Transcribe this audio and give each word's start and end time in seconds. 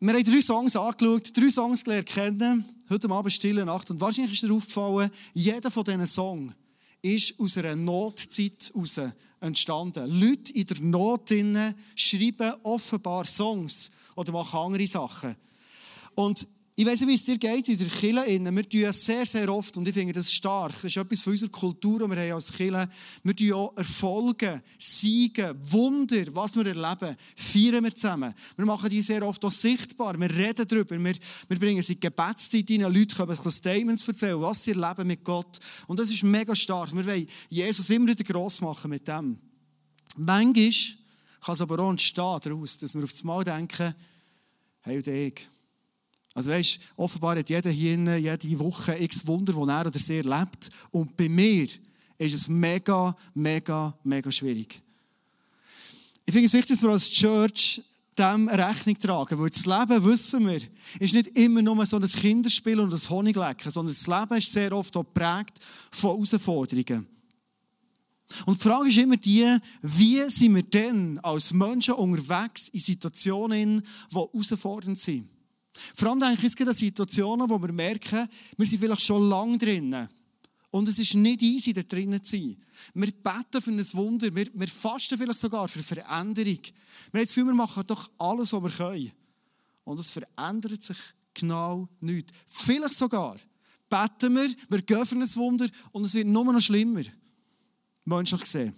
Wir 0.00 0.14
haben 0.14 0.22
drei 0.22 0.40
Songs 0.40 0.76
angeschaut, 0.76 1.36
drei 1.36 1.50
Songs 1.50 1.82
gelernt 1.82 2.06
kennen, 2.06 2.64
heute 2.88 3.10
Abend 3.10 3.32
Stille 3.32 3.64
Nacht. 3.64 3.90
Und 3.90 4.00
wahrscheinlich 4.00 4.34
ist 4.34 4.42
dir 4.44 4.54
aufgefallen, 4.54 5.10
jeder 5.34 5.72
von 5.72 5.82
diesen 5.82 6.06
Songs 6.06 6.54
ist 7.02 7.34
aus 7.40 7.58
einer 7.58 7.74
Notzeit 7.74 8.70
heraus 8.72 9.00
entstanden. 9.40 10.06
Leute 10.06 10.52
in 10.52 10.66
der 10.66 10.78
Not 10.78 11.30
schreiben 11.96 12.52
offenbar 12.62 13.24
Songs 13.24 13.90
oder 14.14 14.30
machen 14.30 14.60
andere 14.60 14.86
Sachen. 14.86 15.34
Und 16.14 16.46
ich 16.80 16.86
weiß 16.86 17.00
nicht, 17.00 17.08
wie 17.08 17.14
es 17.14 17.24
dir 17.24 17.38
geht 17.38 17.68
in 17.68 17.76
der 17.76 17.88
Kirche. 17.88 18.54
Wir 18.54 18.68
tun 18.68 18.92
sehr, 18.92 19.26
sehr 19.26 19.52
oft, 19.52 19.76
und 19.76 19.88
ich 19.88 19.92
finde 19.92 20.12
das 20.12 20.32
stark, 20.32 20.74
das 20.74 20.84
ist 20.84 20.96
etwas 20.96 21.22
von 21.22 21.32
unserer 21.32 21.50
Kultur, 21.50 21.98
die 21.98 22.08
wir 22.08 22.22
haben 22.22 22.32
als 22.34 22.52
Kirche. 22.52 22.88
Wir 23.24 23.34
tun 23.34 23.52
auch 23.54 23.76
Erfolge, 23.76 24.62
Siege, 24.78 25.56
Wunder, 25.60 26.24
was 26.36 26.54
wir 26.54 26.68
erleben, 26.68 27.16
feiern 27.34 27.82
wir 27.82 27.92
zusammen. 27.92 28.32
Wir 28.56 28.64
machen 28.64 28.88
die 28.90 29.02
sehr 29.02 29.26
oft 29.26 29.44
auch 29.44 29.50
sichtbar. 29.50 30.20
Wir 30.20 30.30
reden 30.30 30.68
darüber. 30.68 30.96
Wir, 30.96 31.14
wir 31.48 31.58
bringen 31.58 31.82
sie 31.82 31.94
in 31.94 31.98
die 31.98 32.06
Gebetszeit 32.06 32.70
rein. 32.70 32.94
Leute 32.94 33.16
können 33.16 33.50
Statements 33.50 34.06
erzählen, 34.06 34.40
was 34.40 34.62
sie 34.62 34.70
erleben 34.70 35.08
mit 35.08 35.24
Gott. 35.24 35.58
Und 35.88 35.98
das 35.98 36.12
ist 36.12 36.22
mega 36.22 36.54
stark. 36.54 36.94
Wir 36.94 37.04
wollen 37.04 37.26
Jesus 37.48 37.90
immer 37.90 38.06
wieder 38.06 38.22
gross 38.22 38.60
machen 38.60 38.90
mit 38.90 39.08
dem. 39.08 39.36
Manchmal 40.16 40.70
kann 41.40 41.54
es 41.56 41.60
aber 41.60 41.80
auch 41.80 41.90
entstehen 41.90 42.38
daraus, 42.40 42.78
dass 42.78 42.94
wir 42.94 43.02
auf 43.02 43.10
das 43.10 43.24
Mal 43.24 43.42
denken, 43.42 43.96
hey, 44.82 44.96
und 44.96 45.06
ich, 45.08 45.48
also 46.38 46.52
weißt, 46.52 46.78
offenbar 46.96 47.36
hat 47.36 47.50
jeder 47.50 47.68
hier 47.68 48.16
jede 48.16 48.58
Woche 48.60 48.96
x 49.02 49.26
Wunder, 49.26 49.52
die 49.52 49.68
er 49.68 49.86
oder 49.86 49.98
sie 49.98 50.18
erlebt. 50.18 50.70
Und 50.92 51.16
bei 51.16 51.28
mir 51.28 51.66
ist 52.16 52.34
es 52.34 52.48
mega, 52.48 53.16
mega, 53.34 53.98
mega 54.04 54.30
schwierig. 54.30 54.80
Ich 56.24 56.32
finde 56.32 56.46
es 56.46 56.52
wichtig, 56.52 56.76
dass 56.76 56.82
wir 56.82 56.90
als 56.90 57.10
Church 57.10 57.82
dem 58.16 58.48
Rechnung 58.48 58.96
tragen. 59.00 59.36
Weil 59.40 59.50
das 59.50 59.66
Leben, 59.66 60.04
wissen 60.04 60.46
wir, 60.46 60.60
ist 61.00 61.14
nicht 61.14 61.36
immer 61.36 61.60
nur 61.60 61.84
so 61.86 61.96
ein 61.96 62.06
Kinderspiel 62.06 62.78
und 62.78 62.94
ein 62.94 63.10
Honiglecken, 63.10 63.72
sondern 63.72 63.94
das 63.94 64.06
Leben 64.06 64.38
ist 64.38 64.52
sehr 64.52 64.72
oft 64.72 64.96
auch 64.96 65.02
geprägt 65.02 65.58
von 65.90 66.10
Herausforderungen. 66.10 67.04
Und 68.46 68.60
die 68.60 68.68
Frage 68.68 68.88
ist 68.90 68.98
immer 68.98 69.16
die, 69.16 69.58
wie 69.82 70.30
sind 70.30 70.54
wir 70.54 70.62
denn 70.62 71.18
als 71.18 71.52
Menschen 71.52 71.94
unterwegs 71.94 72.68
in 72.68 72.78
Situationen, 72.78 73.82
die 74.12 74.14
herausfordernd 74.14 74.98
sind? 74.98 75.28
Vor 75.94 76.08
allem 76.08 76.20
denke 76.20 76.38
ich, 76.38 76.44
es 76.44 76.56
gibt 76.56 76.74
Situationen, 76.74 77.48
wo 77.48 77.60
wir 77.60 77.72
merken, 77.72 78.28
wir 78.56 78.66
sind 78.66 78.78
vielleicht 78.78 79.02
schon 79.02 79.28
lange 79.28 79.58
drinnen. 79.58 80.08
Und 80.70 80.88
es 80.88 80.98
ist 80.98 81.14
nicht 81.14 81.42
easy, 81.42 81.72
da 81.72 81.82
drinnen 81.82 82.22
zu 82.22 82.36
sein. 82.36 82.56
Wir 82.94 83.10
beten 83.10 83.62
für 83.62 83.70
ein 83.70 83.94
Wunder, 83.94 84.34
wir, 84.34 84.48
wir 84.52 84.68
fasten 84.68 85.16
vielleicht 85.16 85.40
sogar 85.40 85.66
für 85.66 85.82
Veränderung. 85.82 86.58
Wir 87.12 87.20
haben 87.20 87.24
das 87.24 87.28
Gefühl, 87.28 87.46
wir 87.46 87.54
machen 87.54 87.84
doch 87.86 88.10
alles, 88.18 88.52
was 88.52 88.62
wir 88.62 88.70
können. 88.70 89.12
Und 89.84 89.98
es 89.98 90.10
verändert 90.10 90.82
sich 90.82 90.98
genau 91.32 91.88
nichts. 92.00 92.32
Vielleicht 92.46 92.94
sogar 92.94 93.36
beten 93.88 94.34
wir, 94.34 94.54
wir 94.68 94.82
gehen 94.82 95.06
für 95.06 95.14
ein 95.14 95.36
Wunder 95.36 95.68
und 95.92 96.04
es 96.04 96.14
wird 96.14 96.26
nur 96.26 96.52
noch 96.52 96.60
schlimmer. 96.60 97.02
Menschlich 98.04 98.42
gesehen. 98.42 98.74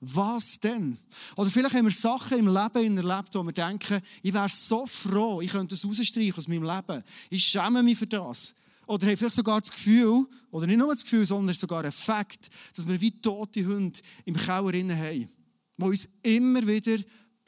Was 0.00 0.60
denn? 0.60 0.96
Oder 1.36 1.50
vielleicht 1.50 1.74
haben 1.74 1.86
wir 1.86 1.92
Sachen 1.92 2.38
im 2.38 2.46
Leben 2.46 2.96
erlebt, 2.96 3.34
wo 3.34 3.42
wir 3.42 3.52
denken, 3.52 4.00
ich 4.22 4.32
wäre 4.32 4.48
so 4.48 4.86
froh, 4.86 5.40
ich 5.40 5.50
könnte 5.50 5.74
das 5.74 5.84
rausstreichen 5.84 6.34
aus 6.36 6.46
meinem 6.46 6.62
Leben. 6.62 7.02
Ich 7.30 7.44
schäme 7.44 7.82
mich 7.82 7.98
für 7.98 8.06
das. 8.06 8.54
Oder 8.86 9.06
haben 9.06 9.16
vielleicht 9.16 9.34
sogar 9.34 9.60
das 9.60 9.70
Gefühl, 9.70 10.24
oder 10.50 10.66
nicht 10.66 10.78
nur 10.78 10.94
das 10.94 11.02
Gefühl, 11.02 11.26
sondern 11.26 11.54
sogar 11.54 11.84
ein 11.84 11.92
Fakt, 11.92 12.48
dass 12.74 12.86
wir 12.86 13.00
wie 13.00 13.20
tote 13.20 13.66
Hunde 13.66 13.98
im 14.24 14.36
Keller 14.36 14.72
haben, 14.72 15.28
die 15.76 15.84
uns 15.84 16.08
immer 16.22 16.66
wieder 16.66 16.96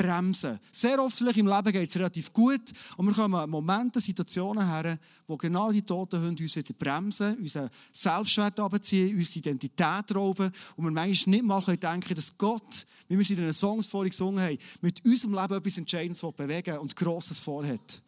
bremsen. 0.01 0.59
Sehr 0.73 1.03
oft 1.03 1.21
im 1.21 1.47
Leben 1.47 1.73
geht 1.73 1.89
es 1.89 1.97
relativ 1.97 2.33
gut 2.33 2.73
und 2.97 3.07
wir 3.07 3.13
kommen 3.13 3.51
Momente, 3.51 4.01
Situationen 4.01 4.67
her, 4.67 4.99
wo 5.27 5.37
genau 5.37 5.71
die 5.71 5.83
toten 5.83 6.23
Hunde 6.23 6.43
uns 6.43 6.57
wieder 6.57 6.73
bremsen, 6.73 7.37
unseren 7.37 7.69
Selbstwert 7.93 8.59
abziehen, 8.59 9.15
unsere 9.15 9.41
Identität 9.41 10.15
rauben 10.15 10.51
und 10.77 10.85
wir 10.85 10.91
manchmal 10.91 11.37
nicht 11.37 11.45
mal 11.45 11.77
denken, 11.77 12.15
dass 12.15 12.37
Gott, 12.39 12.87
wie 13.09 13.17
wir 13.17 13.21
es 13.21 13.31
in 13.31 13.37
den 13.37 13.53
Songs 13.53 13.89
vorhin 13.89 14.11
gesungen 14.11 14.43
haben, 14.43 14.57
mit 14.81 15.05
unserem 15.05 15.35
Leben 15.35 15.55
etwas 15.55 15.77
Entscheidendes 15.77 16.21
bewegen 16.21 16.79
und 16.79 16.97
Grosses 16.97 17.39
vorhat. 17.39 18.01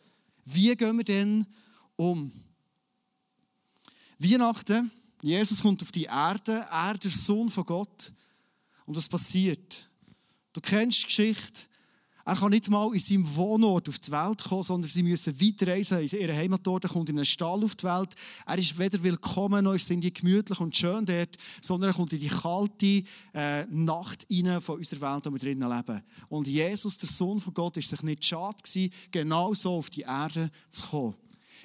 Wie 0.47 0.75
gehen 0.75 0.97
wir 0.97 1.05
denn 1.05 1.47
um? 1.97 2.33
Weihnachten, 4.19 4.91
Jesus 5.21 5.61
kommt 5.61 5.83
auf 5.83 5.93
die 5.93 6.05
Erde, 6.05 6.67
er 6.71 6.95
der 6.95 7.11
Sohn 7.11 7.51
von 7.51 7.65
Gott 7.65 8.13
und 8.87 8.97
was 8.97 9.11
passiert? 9.11 9.87
Du 10.55 10.61
kennst 10.63 11.03
die 11.03 11.07
Geschichte, 11.07 11.67
er 12.25 12.37
kann 12.37 12.51
nicht 12.51 12.71
mal 12.71 12.93
in 12.93 13.01
seinem 13.01 13.37
Wohnort 13.37 13.89
auf 13.89 13.99
die 13.99 14.13
Welt 14.13 14.45
kommen, 14.45 14.63
sondern 14.63 14.89
sie 14.89 15.03
müssen 15.03 15.41
weiterreisen 15.41 15.99
in 15.99 16.21
ihren 16.21 16.37
Heimatort. 16.37 16.89
Kommt 16.89 17.11
in 17.11 17.17
einen 17.17 17.25
Stall 17.25 17.65
auf 17.65 17.75
die 17.75 17.85
Welt. 17.85 18.15
Er 18.47 18.59
ist 18.59 18.79
weder 18.79 19.03
willkommen, 19.03 19.65
noch 19.65 19.79
sind 19.79 20.03
die 20.03 20.13
gemütlich 20.13 20.61
und 20.61 20.77
schön 20.77 21.05
dort, 21.05 21.37
sondern 21.61 21.91
er 21.91 21.95
kommt 21.95 22.13
in 22.13 22.21
die 22.21 22.29
kalte 22.29 23.03
äh, 23.35 23.65
Nacht 23.71 24.27
rein 24.31 24.61
von 24.61 24.79
unserer 24.79 25.01
Welt, 25.01 25.27
in 25.27 25.33
der 25.33 25.33
wir 25.33 25.39
drinnen 25.39 25.77
leben. 25.77 26.03
Und 26.29 26.47
Jesus, 26.47 26.99
der 26.99 27.09
Sohn 27.09 27.41
von 27.41 27.55
Gott, 27.55 27.77
ist 27.77 27.91
sich 27.91 28.03
nicht 28.03 28.25
schade 28.25 28.57
gewesen, 28.63 28.93
genau 29.11 29.55
so 29.55 29.77
auf 29.79 29.91
die 29.91 30.03
Erde 30.03 30.51
zu 30.69 30.87
kommen. 30.87 31.15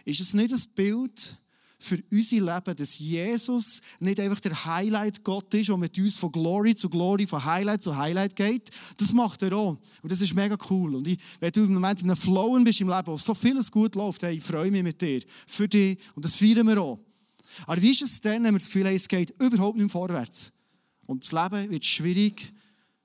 Ist 0.06 0.22
es 0.22 0.34
nicht 0.34 0.54
ein 0.54 0.64
Bild 0.76 1.38
für 1.80 2.02
unser 2.12 2.38
Leben, 2.38 2.76
dass 2.76 2.98
Jesus 2.98 3.82
nicht 4.00 4.20
einfach 4.20 4.40
der 4.40 4.66
Highlight-Gott 4.66 5.54
ist, 5.54 5.70
der 5.70 5.78
mit 5.78 5.98
uns 5.98 6.18
von 6.18 6.32
Glory 6.32 6.76
zu 6.76 6.90
Glory, 6.90 7.28
von 7.28 7.46
Highlight 7.46 7.84
zu 7.84 7.96
Highlight 7.96 8.36
geht. 8.36 8.72
Das 8.98 9.14
macht 9.14 9.44
er 9.44 9.54
auch. 9.54 9.78
Und 10.02 10.12
das 10.12 10.22
ist 10.22 10.34
mega 10.34 10.58
cool. 10.70 10.96
Und 10.96 11.08
ich, 11.08 11.20
wenn 11.40 11.52
du 11.52 11.64
im 11.66 11.74
Moment 11.74 12.02
in 12.02 12.10
einem 12.10 12.18
Flowen 12.18 12.64
bist 12.64 12.82
im 12.82 12.90
Leben, 12.90 13.08
wo 13.08 13.18
so 13.18 13.34
vieles 13.34 13.72
gut 13.72 13.96
läuft, 13.96 14.24
hey, 14.24 14.36
ich 14.38 14.44
freue 14.44 14.72
mich 14.72 14.84
mit 14.84 15.02
dir. 15.02 15.22
Für 15.46 15.68
dich. 15.68 16.00
Und 16.16 16.26
das 16.26 16.36
feiern 16.36 16.68
wir 16.68 16.82
auch. 16.82 17.00
Aber 17.66 17.82
wie 17.82 17.92
ist 17.92 18.02
es 18.02 18.22
denn, 18.22 18.44
wenn 18.44 18.54
wir 18.54 18.60
das 18.60 18.68
Gefühl 18.68 18.86
haben, 18.86 18.96
es 18.96 19.08
geht 19.08 19.34
überhaupt 19.42 19.78
nicht 19.78 19.92
vorwärts? 19.92 20.52
Und 21.06 21.24
das 21.24 21.32
Leben 21.32 21.70
wird 21.70 21.86
schwierig, 21.86 22.54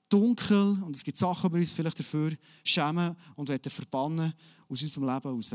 dunkel 0.08 0.78
und 0.82 0.94
es 0.96 1.04
gibt 1.04 1.16
Sachen, 1.16 1.48
die 1.50 1.54
wir 1.54 1.60
uns 1.60 1.72
vielleicht 1.72 1.98
dafür 1.98 2.32
schämen 2.64 3.16
und 3.36 3.48
verbannen 3.48 4.32
aus 4.68 4.82
unserem 4.82 5.04
Leben 5.08 5.22
heraus. 5.22 5.54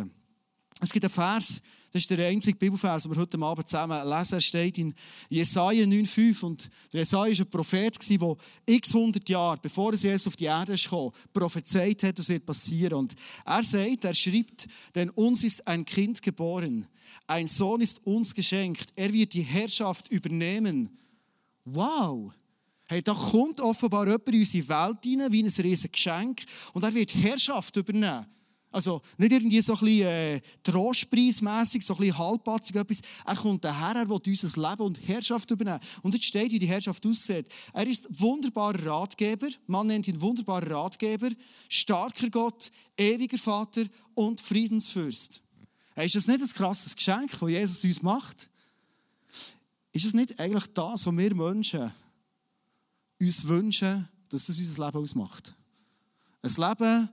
Es 0.79 0.91
gibt 0.91 1.05
einen 1.05 1.13
Vers, 1.13 1.61
das 1.91 2.01
ist 2.01 2.09
der 2.09 2.27
einzige 2.27 2.57
Bibelvers, 2.57 3.03
den 3.03 3.11
wir 3.13 3.21
heute 3.21 3.39
Abend 3.39 3.67
zusammen 3.67 4.07
lesen. 4.07 4.35
Er 4.35 4.41
steht 4.41 4.77
in 4.77 4.93
Jesaja 5.29 5.85
9,5. 5.85 6.43
Und 6.43 6.69
der 6.91 7.01
Jesaja 7.01 7.37
war 7.37 7.45
ein 7.45 7.49
Prophet, 7.49 8.09
der 8.09 8.35
x 8.65 8.93
hundert 8.93 9.29
Jahre, 9.29 9.59
bevor 9.61 9.93
er 9.93 9.99
jetzt 9.99 10.27
auf 10.27 10.35
die 10.35 10.45
Erde 10.45 10.75
kam, 10.75 11.11
prophezeit 11.31 12.03
hat, 12.03 12.19
was 12.19 12.29
wird 12.29 12.45
passieren. 12.45 12.93
Und 12.93 13.15
er 13.45 13.63
sagt, 13.63 14.03
er 14.03 14.13
schreibt, 14.13 14.67
denn 14.95 15.09
uns 15.11 15.43
ist 15.43 15.65
ein 15.67 15.85
Kind 15.85 16.21
geboren, 16.21 16.87
ein 17.25 17.47
Sohn 17.47 17.81
ist 17.81 18.05
uns 18.05 18.35
geschenkt, 18.35 18.91
er 18.95 19.11
wird 19.13 19.33
die 19.33 19.41
Herrschaft 19.41 20.09
übernehmen. 20.09 20.89
Wow! 21.65 22.31
Hey, 22.89 23.01
da 23.01 23.13
kommt 23.13 23.59
offenbar 23.59 24.05
jemand 24.05 24.29
in 24.29 24.39
unsere 24.39 24.69
Welt 24.69 24.97
hinein, 25.03 25.31
wie 25.31 25.43
ein 25.43 25.47
riesiges 25.47 25.91
Geschenk, 25.91 26.41
und 26.73 26.83
er 26.83 26.93
wird 26.93 27.13
Herrschaft 27.15 27.75
übernehmen. 27.75 28.25
Also 28.77 29.01
nicht 29.17 29.31
irgendwie 29.31 29.59
so 29.59 29.73
ein 29.73 29.79
bisschen 29.79 30.07
äh, 30.07 30.41
trostpreismässig, 30.61 31.83
so 31.83 31.95
ein 31.95 31.99
bisschen 31.99 32.17
halbpatzig 32.19 32.75
etwas. 32.75 33.01
Er 33.25 33.35
kommt 33.35 33.65
daher, 33.65 34.01
er 34.01 34.07
will 34.07 34.21
unser 34.23 34.69
Leben 34.69 34.83
und 34.83 35.07
Herrschaft 35.07 35.49
übernehmen. 35.49 35.79
Und 36.03 36.13
jetzt 36.13 36.25
steht, 36.25 36.51
wie 36.51 36.59
die 36.59 36.67
Herrschaft 36.67 37.03
aussieht. 37.03 37.47
Er 37.73 37.87
ist 37.87 38.07
wunderbarer 38.19 38.85
Ratgeber, 38.85 39.47
man 39.65 39.87
nennt 39.87 40.07
ihn 40.07 40.21
wunderbarer 40.21 40.69
Ratgeber, 40.69 41.29
starker 41.67 42.29
Gott, 42.29 42.71
ewiger 42.95 43.39
Vater 43.39 43.81
und 44.13 44.41
Friedensfürst. 44.41 45.41
Ist 45.95 46.15
das 46.15 46.27
nicht 46.27 46.41
ein 46.43 46.49
krasses 46.49 46.95
Geschenk, 46.95 47.31
das 47.31 47.49
Jesus 47.49 47.83
uns 47.83 48.03
macht? 48.03 48.47
Ist 49.91 50.05
es 50.05 50.13
nicht 50.13 50.39
eigentlich 50.39 50.67
das, 50.73 51.07
was 51.07 51.17
wir 51.17 51.33
Menschen 51.33 51.91
uns 53.19 53.47
wünschen, 53.47 54.07
dass 54.29 54.45
das 54.45 54.59
unser 54.59 54.85
Leben 54.85 54.99
ausmacht? 54.99 55.55
Ein 56.43 56.51
Leben, 56.51 57.09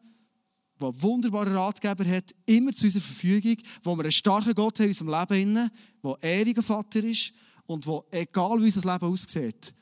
der 0.81 1.03
wunderbare 1.03 1.55
Ratgeber 1.55 2.05
hat, 2.05 2.35
immer 2.47 2.73
zu 2.73 2.87
unserer 2.87 3.03
Verfügung, 3.03 3.57
wo 3.83 3.97
wir 3.97 4.05
einen 4.05 4.13
starken 4.13 4.55
Gott 4.55 4.79
haben 4.79 4.87
in 4.87 4.91
unserem 4.91 5.29
Leben, 5.29 5.71
der 6.03 6.19
ewiger 6.23 6.63
Vater 6.63 7.03
ist 7.05 7.33
und 7.67 7.87
wo, 7.87 8.05
egal 8.11 8.61
wie 8.61 8.67
unser 8.67 8.93
Leben 8.93 9.07
aussieht, 9.07 9.73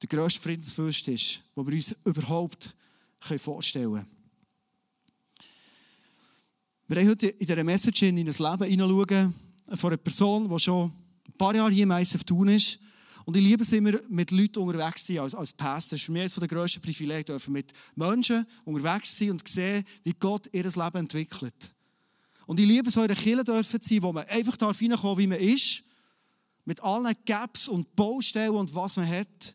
der 0.00 0.08
grösste 0.08 0.40
Friedensfürst 0.40 1.08
ist, 1.08 1.40
den 1.56 1.66
wir 1.66 1.74
uns 1.74 1.94
überhaupt 2.04 2.74
vorstellen 3.20 3.92
können. 3.92 4.06
Wir 6.86 6.96
haben 7.00 7.08
heute 7.08 7.26
in 7.28 7.46
dieser 7.46 7.64
Message 7.64 8.02
in 8.02 8.24
das 8.24 8.38
Leben 8.38 8.64
hineinschauen 8.64 9.34
von 9.74 9.90
einer 9.90 9.96
Person, 9.98 10.48
die 10.48 10.58
schon 10.58 10.92
ein 11.26 11.32
paar 11.36 11.54
Jahre 11.54 11.72
hier 11.72 11.82
im 11.82 11.90
ISF 11.90 12.24
tun 12.24 12.48
ist 12.48 12.78
und 13.28 13.36
ich 13.36 13.42
liebe 13.42 13.62
es 13.62 13.72
immer, 13.72 13.92
mit 14.08 14.30
Leuten 14.30 14.60
unterwegs 14.60 15.04
zu 15.04 15.12
sein, 15.12 15.20
als, 15.20 15.34
als 15.34 15.52
Pastor. 15.52 15.96
Das 15.96 16.00
ist 16.00 16.06
für 16.06 16.12
mich 16.12 16.22
eines 16.22 16.34
der 16.34 16.48
grössten 16.48 16.80
Privilegien, 16.80 17.26
dürfen 17.26 17.52
mit 17.52 17.74
Menschen 17.94 18.46
unterwegs 18.64 19.10
zu 19.10 19.18
sein 19.18 19.32
und 19.32 19.46
sehen, 19.46 19.84
wie 20.02 20.14
Gott 20.14 20.48
ihr 20.50 20.64
Leben 20.64 20.96
entwickelt. 20.96 21.74
Und 22.46 22.58
ich 22.58 22.66
liebe 22.66 22.88
es, 22.88 22.96
in 22.96 23.02
einer 23.02 23.14
Kirche 23.14 23.44
dürfen 23.44 23.82
zu 23.82 23.86
sein, 23.86 24.02
wo 24.02 24.14
man 24.14 24.24
einfach 24.28 24.56
reinkommen 24.58 24.96
darf, 25.02 25.18
wie 25.18 25.26
man 25.26 25.38
ist, 25.40 25.82
mit 26.64 26.82
allen 26.82 27.14
Gaps 27.26 27.68
und 27.68 27.94
Baustellen 27.94 28.52
und 28.52 28.74
was 28.74 28.96
man 28.96 29.06
hat. 29.06 29.54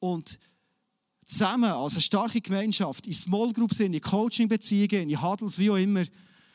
Und 0.00 0.36
zusammen, 1.24 1.70
als 1.70 1.92
eine 1.92 2.02
starke 2.02 2.40
Gemeinschaft, 2.40 3.06
in 3.06 3.14
Small 3.14 3.52
Groups, 3.52 3.78
in 3.78 4.00
Coaching-Beziehungen, 4.00 5.08
in 5.08 5.22
Huddles, 5.22 5.60
wie 5.60 5.70
auch 5.70 5.76
immer, 5.76 6.02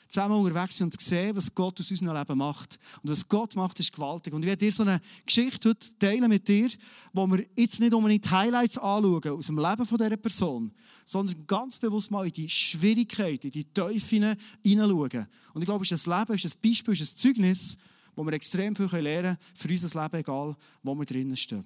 zusammen 0.09 0.35
unterwegs 0.35 0.75
sind 0.75 0.91
und 0.91 1.00
sehen, 1.00 1.35
was 1.35 1.53
Gott 1.53 1.79
aus 1.79 1.91
unserem 1.91 2.17
Leben 2.17 2.38
macht. 2.38 2.79
Und 3.03 3.11
was 3.11 3.29
Gott 3.29 3.56
macht, 3.56 3.79
ist 3.79 3.94
gewaltig. 3.94 4.33
Und 4.33 4.41
ich 4.41 4.47
werde 4.47 4.65
dir 4.65 4.73
so 4.73 4.81
eine 4.81 5.00
Geschichte 5.23 5.69
heute 5.69 6.00
teilen 6.00 6.27
mit 6.27 6.47
dir, 6.47 6.67
wo 7.13 7.27
wir 7.27 7.45
jetzt 7.56 7.79
nicht 7.79 7.94
unbedingt 7.94 8.25
die 8.25 8.29
Highlights 8.29 8.79
anschauen 8.79 9.29
aus 9.29 9.45
dem 9.45 9.59
Leben 9.59 9.85
dieser 9.85 10.17
Person, 10.17 10.71
sondern 11.06 11.45
ganz 11.45 11.77
bewusst 11.77 12.09
mal 12.09 12.25
in 12.25 12.33
die 12.33 12.50
Schwierigkeiten, 12.50 13.47
in 13.47 13.51
die 13.51 13.71
Teufel 13.71 14.35
hineinschauen. 14.65 15.27
Und 15.53 15.61
ich 15.61 15.65
glaube, 15.65 15.85
es 15.85 15.91
ist 15.91 16.07
ein 16.07 16.19
Leben, 16.19 16.33
es 16.33 16.44
ist 16.44 16.56
ein 16.56 16.61
Beispiel, 16.61 16.94
es 16.95 17.01
ist 17.01 17.13
ein 17.13 17.17
Zeugnis, 17.17 17.77
wo 18.15 18.23
wir 18.25 18.33
extrem 18.33 18.75
viel 18.75 18.88
lernen 19.00 19.38
können 19.38 19.38
für 19.53 19.69
unser 19.69 20.01
Leben, 20.01 20.17
egal 20.17 20.56
wo 20.81 20.95
wir 20.95 21.06
drinnen 21.06 21.38
stehen. 21.38 21.65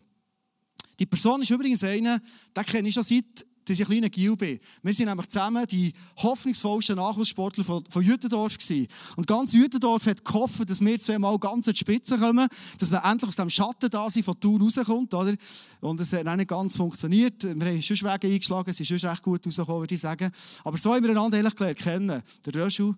Die 1.00 1.06
Person 1.06 1.42
ist 1.42 1.50
übrigens 1.50 1.84
eine, 1.84 2.22
den 2.56 2.66
kenne 2.66 2.90
ich 2.90 2.94
schon 2.94 3.04
seit 3.04 3.46
dass 3.66 3.80
ich 3.80 3.86
ein 3.86 3.92
kleiner 3.92 4.10
Gil 4.10 4.36
bin. 4.36 4.60
Wir 4.82 4.94
sind 4.94 5.08
nämlich 5.08 5.28
zusammen 5.28 5.66
die 5.68 5.94
hoffnungsvollsten 6.18 6.96
Nachwuchssportler 6.96 7.64
von, 7.64 7.84
von 7.90 8.04
Jütendorf 8.04 8.58
gewesen. 8.58 8.88
Und 9.16 9.28
ganz 9.28 9.54
Jütendorf 9.54 10.06
hat 10.06 10.24
gehofft, 10.24 10.70
dass 10.70 10.82
wir 10.82 11.00
zweimal 11.00 11.38
ganz 11.40 11.68
an 11.68 11.74
die 11.74 11.80
Spitze 11.80 12.18
kommen, 12.18 12.48
dass 12.80 12.92
wir 12.92 13.04
endlich 13.04 13.30
aus 13.30 13.36
dem 13.36 13.50
Schatten 13.50 13.90
da 13.90 14.10
sind, 14.10 14.24
von 14.24 14.40
Tour 14.40 14.60
rauskommt, 14.60 15.14
oder? 15.14 15.36
Und 15.82 16.00
es 16.02 16.14
hat 16.14 16.26
nicht 16.26 16.48
ganz 16.48 16.78
funktioniert. 16.78 17.44
Wir 17.44 17.68
haben 17.68 17.82
schon 17.82 17.98
Wege 17.98 18.28
eingeschlagen, 18.28 18.70
es 18.70 18.80
ist 18.80 18.88
schon 18.88 19.10
recht 19.10 19.24
gut 19.24 19.46
rausgekommen, 19.46 19.82
würde 19.82 19.96
ich 19.96 20.02
sagen. 20.02 20.32
Aber 20.64 20.78
so 20.78 20.94
haben 20.94 21.04
wir 21.04 21.12
einander 21.12 21.38
ehrlich 21.38 21.56
gelernt 21.56 21.80
kennen. 21.80 22.24
Der 22.46 22.56
Röschel 22.56 22.96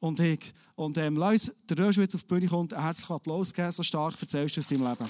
und 0.00 0.20
ich. 0.20 0.40
Und, 0.74 0.98
ähm, 0.98 1.16
lass 1.16 1.52
der 1.68 1.78
Röschel 1.78 2.02
jetzt 2.02 2.14
auf 2.14 2.22
die 2.22 2.28
Bühne 2.28 2.48
kommt, 2.48 2.74
einen 2.74 2.84
herzlichen 2.84 3.14
Applaus 3.14 3.54
geben, 3.54 3.72
so 3.72 3.82
stark 3.82 4.20
erzählst 4.20 4.56
du 4.56 4.60
aus 4.60 4.66
deinem 4.66 4.84
Leben. 4.84 5.08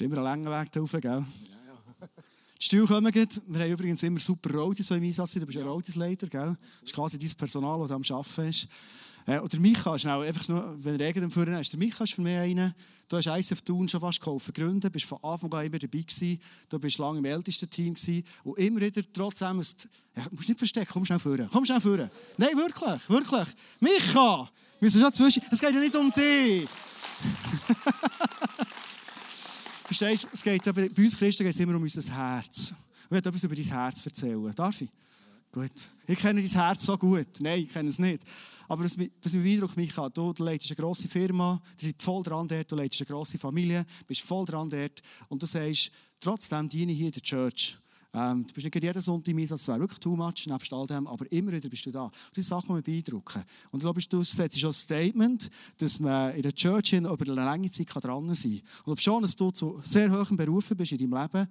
Ist 0.00 0.04
immer 0.04 0.18
ein 0.18 0.24
langer 0.24 0.60
Weg 0.60 0.70
da 0.70 0.80
rauf, 0.80 0.92
gell? 0.92 1.24
Die 2.60 2.64
Stühle 2.64 2.86
kommen 2.86 3.10
gut. 3.10 3.40
Wir 3.46 3.62
haben 3.62 3.72
übrigens 3.72 4.02
immer 4.04 4.20
super 4.20 4.54
Roadies, 4.54 4.86
die 4.86 4.94
im 4.94 5.02
Einsatz 5.02 5.32
sind. 5.32 5.42
Du 5.42 5.46
bist 5.46 5.58
ja 5.58 5.64
Roadies-Leiter, 5.64 6.28
gell? 6.28 6.56
Das 6.80 6.90
ist 6.90 6.94
quasi 6.94 7.18
dein 7.18 7.30
Personal, 7.30 7.80
das 7.80 7.90
am 7.90 8.02
Arbeiten 8.08 8.48
ist. 8.48 8.68
Äh, 9.26 9.40
oder 9.40 9.58
Micha, 9.58 9.98
schnell, 9.98 10.22
einfach 10.22 10.46
nur, 10.48 10.74
wenn 10.84 10.96
Regen 10.96 11.28
führen 11.30 11.54
ist. 11.54 11.72
Der 11.72 11.80
Micha 11.80 12.04
ist 12.04 12.14
für 12.14 12.22
mich 12.22 12.36
einer, 12.36 12.74
du 13.08 13.16
hast 13.16 13.26
ISF 13.26 13.60
Thun 13.62 13.88
schon 13.88 14.00
fast 14.00 14.20
geholfen 14.20 14.54
gründen, 14.54 14.90
bist 14.90 15.04
von 15.04 15.18
Anfang 15.22 15.52
an 15.52 15.66
immer 15.66 15.78
dabei 15.78 15.98
gewesen, 15.98 16.40
du 16.68 16.78
bist 16.78 16.98
lange 16.98 17.18
im 17.18 17.24
ältesten 17.24 17.68
Team 17.68 17.94
gewesen 17.94 18.24
und 18.44 18.58
immer 18.58 18.80
wieder 18.80 19.02
trotzdem, 19.12 19.60
ja, 20.16 20.22
musst 20.30 20.48
nicht 20.48 20.58
verstecken, 20.58 20.90
komm 20.92 21.04
schnell 21.04 21.18
führen, 21.18 21.48
komm 21.52 21.64
schnell 21.64 21.80
führen. 21.80 22.10
Nein, 22.36 22.56
wirklich, 22.56 23.08
wirklich. 23.08 23.48
Micha, 23.80 24.48
wir 24.80 24.90
sind 24.90 25.02
schon 25.02 25.12
zwischen, 25.12 25.42
es 25.50 25.60
geht 25.60 25.74
ja 25.74 25.80
nicht 25.80 25.96
um 25.96 26.12
dich. 26.12 26.68
Verstehst 29.88 30.24
du, 30.24 30.28
es 30.34 30.42
geht 30.42 30.62
bei 30.74 30.90
uns 31.02 31.16
Christen 31.16 31.44
geht 31.44 31.54
es 31.54 31.60
immer 31.60 31.74
um 31.74 31.82
unser 31.82 32.14
Herz. 32.14 32.74
Ich 33.04 33.10
will 33.10 33.18
etwas 33.20 33.42
über 33.42 33.56
dein 33.56 33.64
Herz 33.64 34.04
erzählen. 34.04 34.52
Darf 34.54 34.82
ich? 34.82 34.90
Gut. 35.50 35.72
Ich 36.06 36.18
kenne 36.18 36.42
dein 36.42 36.50
Herz 36.50 36.84
so 36.84 36.98
gut. 36.98 37.26
Nein, 37.40 37.60
ich 37.60 37.72
kenne 37.72 37.88
es 37.88 37.98
nicht. 37.98 38.22
Aber 38.68 38.84
was, 38.84 38.98
was 38.98 39.32
mich 39.32 39.42
beeindruckt 39.42 39.78
mich 39.78 39.96
an, 39.96 40.10
du, 40.12 40.34
du 40.34 40.44
leitest 40.44 40.72
eine 40.72 40.76
grosse 40.76 41.08
Firma, 41.08 41.62
du 41.80 41.86
bist 41.86 42.02
voll 42.02 42.22
dran 42.22 42.46
dort, 42.46 42.70
du 42.70 42.76
leitest 42.76 43.00
eine 43.00 43.06
grosse 43.06 43.38
Familie, 43.38 43.86
bist 44.06 44.20
voll 44.20 44.44
dran 44.44 44.68
dort 44.68 45.00
und 45.30 45.42
du 45.42 45.46
sagst, 45.46 45.90
trotzdem 46.20 46.68
diene 46.68 46.92
ich 46.92 46.98
hier 46.98 47.10
der 47.10 47.22
Church. 47.22 47.78
Ähm, 48.18 48.46
du 48.46 48.54
bist 48.54 48.64
nicht 48.64 48.82
jeden 48.82 49.00
Sonntag 49.00 49.30
im 49.30 49.38
Einsatz, 49.38 49.60
das 49.60 49.68
wäre 49.68 49.80
wirklich 49.80 50.00
too 50.00 50.16
much, 50.16 50.46
nebst 50.46 50.72
all 50.72 50.86
dem, 50.86 51.06
aber 51.06 51.30
immer 51.30 51.52
wieder 51.52 51.68
bist 51.68 51.86
du 51.86 51.90
da. 51.90 52.04
Und 52.04 52.12
sind 52.32 52.44
Sachen, 52.44 52.68
die 52.68 52.72
mich 52.74 52.84
beeindrucken. 52.84 53.44
Und 53.70 53.78
ich 53.78 53.84
glaube, 53.84 54.00
du 54.00 54.24
setzt 54.24 54.58
schon 54.58 54.70
ein 54.70 54.74
Statement, 54.74 55.50
dass 55.76 56.00
man 56.00 56.34
in 56.34 56.42
der 56.42 56.54
Church 56.54 56.94
über 56.94 57.20
eine 57.20 57.34
lange 57.34 57.70
Zeit 57.70 57.86
dran 57.92 58.34
sein 58.34 58.52
kann. 58.52 58.62
Und 58.86 58.92
ob 58.92 59.00
schon, 59.00 59.22
dass 59.22 59.36
du 59.36 59.50
zu 59.50 59.80
sehr 59.84 60.10
hohen 60.10 60.36
Berufen 60.36 60.76
bist 60.76 60.92
in 60.92 60.98
deinem 60.98 61.22
Leben, 61.22 61.48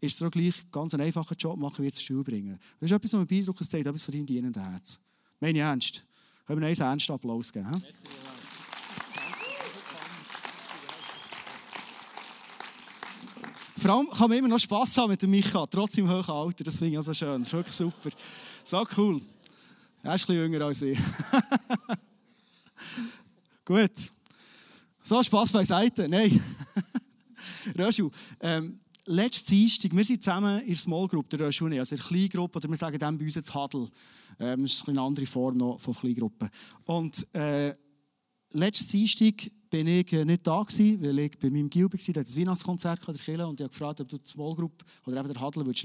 ist 0.00 0.16
es 0.16 0.22
auch 0.22 0.30
gleich 0.30 0.54
ganz 0.70 0.94
einen 0.94 1.04
einfachen 1.04 1.36
Job 1.36 1.58
machen, 1.58 1.84
wie 1.84 1.90
zur 1.90 2.04
Schule 2.04 2.24
bringen. 2.24 2.58
Das 2.78 2.90
ist 2.90 2.96
etwas, 2.96 3.12
was 3.12 3.20
mich 3.20 3.28
beeindruckt, 3.28 3.60
das 3.60 3.66
steht 3.66 3.86
etwas 3.86 4.04
von 4.04 4.12
deinem 4.12 4.26
dienenden 4.26 4.62
Herz. 4.62 5.00
Meine 5.40 5.58
ernst. 5.60 6.04
Können 6.46 6.60
wir 6.60 6.68
einen 6.68 6.78
ernsten 6.78 7.12
Applaus 7.12 7.52
geben? 7.52 7.74
He? 7.74 8.23
Vor 13.84 13.98
allem 13.98 14.08
kann 14.08 14.30
man 14.30 14.38
immer 14.38 14.48
noch 14.48 14.58
Spass 14.58 14.96
haben 14.96 15.10
mit 15.10 15.20
dem 15.20 15.30
Micha, 15.30 15.66
trotz 15.66 15.98
im 15.98 16.08
hohen 16.08 16.24
Alter. 16.24 16.64
Das 16.64 16.78
finde 16.78 16.92
ich 16.92 16.96
also 16.96 17.12
schön. 17.12 17.40
Das 17.40 17.48
ist 17.48 17.52
wirklich 17.52 17.74
super. 17.74 18.08
So 18.64 18.82
cool. 18.96 19.20
Er 20.02 20.14
ist 20.14 20.22
ein 20.22 20.26
bisschen 20.26 20.52
jünger 20.52 20.64
als 20.64 20.80
ich. 20.80 20.98
Gut. 23.66 23.90
So, 25.02 25.22
Spass 25.22 25.52
beiseite. 25.52 26.08
Nein. 26.08 26.42
Röschel, 27.78 28.10
ähm, 28.40 28.80
letztes 29.04 29.44
Dienstag, 29.44 29.94
wir 29.94 30.04
sind 30.04 30.22
zusammen 30.22 30.62
in 30.62 30.68
der 30.68 30.76
Small 30.76 31.06
Group, 31.06 31.28
der 31.28 31.40
Röschel 31.40 31.78
also 31.78 31.94
in 31.94 32.00
der 32.00 32.08
Kleingruppe, 32.08 32.60
oder 32.60 32.70
wir 32.70 32.76
sagen 32.78 32.98
dem 32.98 33.18
bei 33.18 33.24
uns 33.26 33.34
jetzt 33.34 33.54
Huddle. 33.54 33.90
Ähm, 34.40 34.62
das 34.62 34.72
ist 34.72 34.88
eine 34.88 35.02
andere 35.02 35.26
Form 35.26 35.58
noch 35.58 35.78
von 35.78 35.92
Kleingruppen. 35.92 36.48
Und 36.86 37.26
äh, 37.34 37.74
letztes 38.54 38.88
Dienstag 38.88 39.50
bin 39.68 39.86
ich 39.86 40.12
äh, 40.12 40.24
nicht 40.24 40.46
da 40.46 40.62
gewesen, 40.62 41.02
weil 41.02 41.18
ich 41.18 41.38
bei 41.38 41.50
meinem 41.50 41.68
Gil 41.68 41.84
war, 41.84 41.90
der 41.90 42.24
das 42.24 42.36
Weihnachtskonzert 42.36 43.00
in 43.00 43.14
der 43.14 43.24
Kirche 43.24 43.46
und 43.46 43.60
ich 43.60 43.64
habe 43.64 43.70
gefragt, 43.70 44.00
ob 44.00 44.08
du 44.08 44.18
die 44.18 44.28
Small 44.28 44.54
Group 44.54 44.84
oder 45.06 45.18
eben 45.18 45.32
der 45.32 45.42
leiten 45.42 45.66
würdest. 45.66 45.84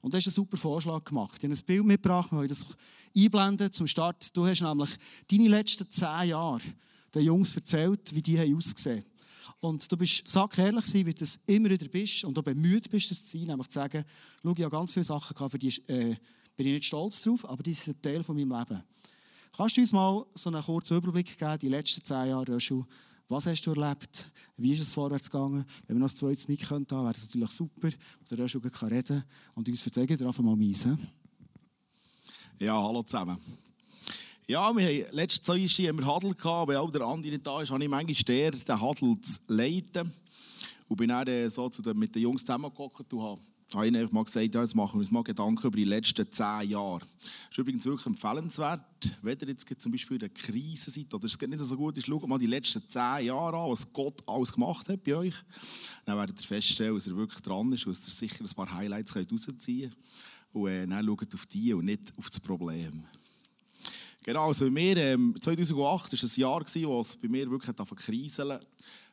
Und 0.00 0.12
du 0.12 0.16
hast 0.16 0.26
einen 0.26 0.32
super 0.32 0.56
Vorschlag 0.56 1.04
gemacht. 1.04 1.42
Ich 1.42 1.50
habe 1.50 1.54
ein 1.54 1.66
Bild 1.66 1.84
mitgebracht, 1.84 2.32
wir 2.32 2.38
wollen 2.38 2.48
das 2.48 2.66
einblenden 3.16 3.70
zum 3.70 3.86
Start. 3.86 4.36
Du 4.36 4.46
hast 4.46 4.62
nämlich 4.62 4.90
deine 5.30 5.48
letzten 5.48 5.90
zehn 5.90 6.28
Jahre 6.28 6.60
den 7.14 7.22
Jungs 7.22 7.54
erzählt, 7.54 8.14
wie 8.14 8.22
die 8.22 8.38
haben 8.38 8.56
ausgesehen 8.56 9.04
und 9.60 9.90
du 9.90 9.96
bist 9.96 10.28
sackehrlich 10.28 10.92
wie 10.92 11.04
du 11.04 11.14
das 11.14 11.40
immer 11.46 11.70
wieder 11.70 11.88
bist 11.88 12.24
und 12.24 12.36
du 12.36 12.42
bemüht 12.42 12.90
bist, 12.90 13.10
das 13.10 13.30
sein, 13.30 13.42
nämlich 13.42 13.68
zu 13.68 13.74
sagen, 13.74 14.04
schau, 14.42 14.52
ich 14.52 14.62
habe 14.62 14.70
ganz 14.70 14.92
viele 14.92 15.04
Sachen 15.04 15.48
für 15.48 15.58
die 15.58 15.68
äh, 15.86 16.16
bin 16.56 16.66
ich 16.66 16.74
nicht 16.74 16.84
stolz 16.84 17.22
drauf, 17.22 17.48
aber 17.48 17.62
die 17.62 17.74
sind 17.74 17.96
ein 17.96 18.02
Teil 18.02 18.22
von 18.22 18.36
meinem 18.36 18.56
Leben. 18.58 18.82
Kannst 19.56 19.76
du 19.76 19.82
uns 19.82 19.92
mal 19.92 20.26
so 20.34 20.50
einen 20.50 20.60
kurzen 20.60 20.96
Überblick 20.96 21.38
geben, 21.38 21.58
die 21.60 21.68
letzten 21.68 22.02
zehn 22.02 22.26
Jahre, 22.26 22.48
Röschel? 22.48 22.84
Was 23.28 23.46
hast 23.46 23.62
du 23.62 23.72
erlebt? 23.72 24.28
Wie 24.56 24.72
ist 24.72 24.80
es 24.80 24.90
vorwärts 24.90 25.30
gegangen? 25.30 25.64
Wenn 25.86 25.96
wir 25.96 26.00
noch 26.00 26.08
ein 26.08 26.16
zweites 26.16 26.48
Mic 26.48 26.66
könnten, 26.66 26.96
wäre 26.96 27.12
das 27.12 27.26
natürlich 27.26 27.50
super. 27.50 27.88
Der 28.30 28.38
Röschel 28.38 28.60
kann 28.60 28.88
reden 28.88 29.22
und 29.54 29.68
uns 29.68 29.86
erzählen, 29.86 30.18
darf 30.18 30.40
mal 30.40 30.56
meins. 30.56 30.84
Ja, 32.58 32.82
hallo 32.82 33.04
zusammen. 33.04 33.38
Ja, 34.48 34.76
wir 34.76 34.84
haben 34.84 35.16
letztes 35.16 35.46
Jahr 35.46 35.88
haben 35.88 35.98
wir 35.98 36.06
Hadel 36.06 36.34
weil 36.66 36.76
auch 36.76 36.90
der 36.90 37.02
Andi 37.02 37.30
nicht 37.30 37.46
da 37.46 37.62
ist, 37.62 37.70
habe 37.70 37.84
ich 37.84 37.88
manchmal 37.88 38.24
der, 38.24 38.50
den 38.50 38.80
Hadel 38.80 39.20
zu 39.20 39.38
leiten. 39.46 40.12
Und 40.88 40.96
bin 40.96 41.08
dann 41.10 41.28
äh, 41.28 41.48
so 41.48 41.68
zu 41.68 41.80
den, 41.80 41.96
mit 41.96 42.12
den 42.14 42.22
Jungs 42.22 42.42
zusammengekommen 42.42 42.90
und 43.08 43.22
habe 43.22 43.40
habe 43.72 43.86
ich 43.86 44.12
mal 44.12 44.24
gesagt, 44.24 44.54
ja, 44.54 44.60
jetzt 44.60 44.74
machen 44.74 44.94
wir 44.94 45.00
uns 45.00 45.10
mal 45.10 45.24
Gedanken 45.24 45.66
über 45.66 45.76
die 45.76 45.84
letzten 45.84 46.30
zehn 46.30 46.70
Jahre. 46.70 47.00
Das 47.00 47.50
ist 47.50 47.58
übrigens 47.58 47.84
wirklich 47.84 48.06
empfehlenswert, 48.06 48.84
wenn 49.22 49.38
ihr 49.40 49.48
jetzt 49.48 49.66
zum 49.78 49.92
Beispiel 49.92 50.16
in 50.16 50.20
der 50.20 50.28
Krise 50.28 50.90
seid 50.90 51.12
oder 51.12 51.24
es 51.24 51.38
geht 51.38 51.48
nicht 51.48 51.60
so 51.60 51.76
gut 51.76 51.96
ist, 51.96 52.06
schaut 52.06 52.26
mal 52.28 52.38
die 52.38 52.46
letzten 52.46 52.82
zehn 52.88 53.26
Jahre 53.26 53.58
an, 53.58 53.70
was 53.70 53.92
Gott 53.92 54.22
alles 54.26 54.52
gemacht 54.52 54.88
hat 54.88 55.02
bei 55.02 55.16
euch. 55.16 55.34
Dann 56.04 56.16
werdet 56.16 56.40
ihr 56.40 56.46
feststellen, 56.46 56.94
dass 56.94 57.06
er 57.06 57.16
wirklich 57.16 57.40
dran 57.40 57.72
ist 57.72 57.86
und 57.86 57.96
dass 57.96 58.06
ihr 58.06 58.12
sicher 58.12 58.44
ein 58.44 58.54
paar 58.54 58.72
Highlights 58.72 59.16
rausziehen 59.16 59.90
könnt. 59.90 59.96
Und 60.52 60.68
äh, 60.68 60.86
dann 60.86 61.04
schaut 61.04 61.34
auf 61.34 61.46
die 61.46 61.74
und 61.74 61.86
nicht 61.86 62.12
auf 62.16 62.28
das 62.30 62.38
Problem. 62.38 63.04
Genau, 64.22 64.46
also 64.46 64.64
bei 64.64 64.70
mir, 64.70 64.96
ähm, 64.96 65.34
2008 65.38 65.76
war 65.76 66.00
ein 66.00 66.40
Jahr, 66.40 66.88
wo 66.88 67.00
es 67.00 67.16
bei 67.16 67.28
mir 67.28 67.50
wirklich 67.50 67.76
kriseln 67.96 68.58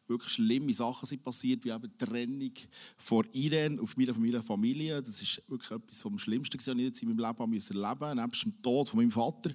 wirklich 0.08 0.34
schlimme 0.34 0.74
Sachen 0.74 1.05
sind 1.05 1.24
passiert, 1.24 1.63
wie 1.63 1.70
eben 1.70 1.91
die 1.91 2.05
Trennung 2.05 2.53
von 2.98 3.25
Irene 3.34 3.81
auf 3.81 3.96
meiner, 3.98 4.13
von 4.13 4.43
Familie. 4.43 5.01
Das 5.01 5.22
ist 5.22 5.41
wirklich 5.48 5.72
etwas 5.72 6.01
vom 6.01 6.17
Schlimmsten, 6.20 6.58
was 6.60 6.67
ich 6.67 6.77
jetzt 6.77 7.01
in 7.01 7.10
meinem 7.10 7.20
Leben 7.20 7.39
erleben 7.39 8.00
musste, 8.00 8.15
nebst 8.15 8.43
dem 8.43 8.62
Tod 8.62 8.89
von 8.89 9.00
meinem 9.00 9.12
Vater. 9.12 9.51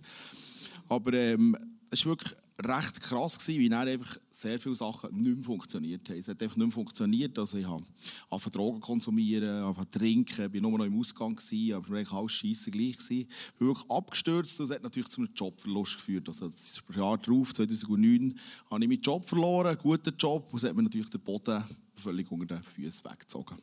Aber 0.88 1.12
ähm, 1.12 1.56
es 1.90 2.04
war 2.04 2.12
wirklich 2.12 2.32
recht 2.64 3.00
krass, 3.00 3.38
gewesen, 3.38 3.60
wie 3.60 3.68
dann 3.68 3.86
einfach 3.86 4.18
sehr 4.30 4.58
viele 4.58 4.74
Sachen 4.74 5.14
nicht 5.14 5.36
mehr 5.36 5.44
funktioniert 5.44 6.08
haben. 6.08 6.18
Es 6.18 6.28
hat 6.28 6.42
einfach 6.42 6.56
nicht 6.56 6.66
mehr 6.66 6.72
funktioniert. 6.72 7.38
Also 7.38 7.58
ich 7.58 7.66
habe 7.66 8.50
Drogen 8.50 8.80
konsumieren, 8.80 9.62
angefangen 9.62 9.90
trinken, 9.90 10.50
bin 10.50 10.62
nur 10.62 10.78
noch 10.78 10.84
im 10.84 10.98
Ausgang, 10.98 11.36
gewesen, 11.36 11.74
aber 11.74 11.96
eigentlich 11.96 12.12
alles 12.12 12.32
scheiße 12.32 12.70
gleich. 12.70 12.96
Gewesen. 12.96 13.28
Ich 13.28 13.54
bin 13.58 13.68
wirklich 13.68 13.90
abgestürzt 13.90 14.58
und 14.60 14.64
es 14.64 14.72
hat 14.72 14.82
natürlich 14.82 15.08
zu 15.08 15.20
einem 15.20 15.30
Jobverlust 15.34 15.96
geführt. 15.96 16.28
Also 16.28 16.48
das 16.48 16.82
Jahr 16.94 17.18
darauf, 17.18 17.52
2009, 17.52 18.34
habe 18.70 18.84
ich 18.84 18.88
meinen 18.88 19.00
Job 19.00 19.28
verloren, 19.28 19.68
einen 19.68 19.78
guten 19.78 20.14
Job, 20.16 20.48
und 20.52 20.62
es 20.62 20.68
hat 20.68 20.74
mir 20.74 20.82
natürlich 20.82 21.10
den 21.10 21.20
Boden 21.20 21.62
völlig 21.94 22.30
unter 22.30 22.56
den 22.56 22.62
Füßen 22.62 23.10
weggezogen. 23.10 23.56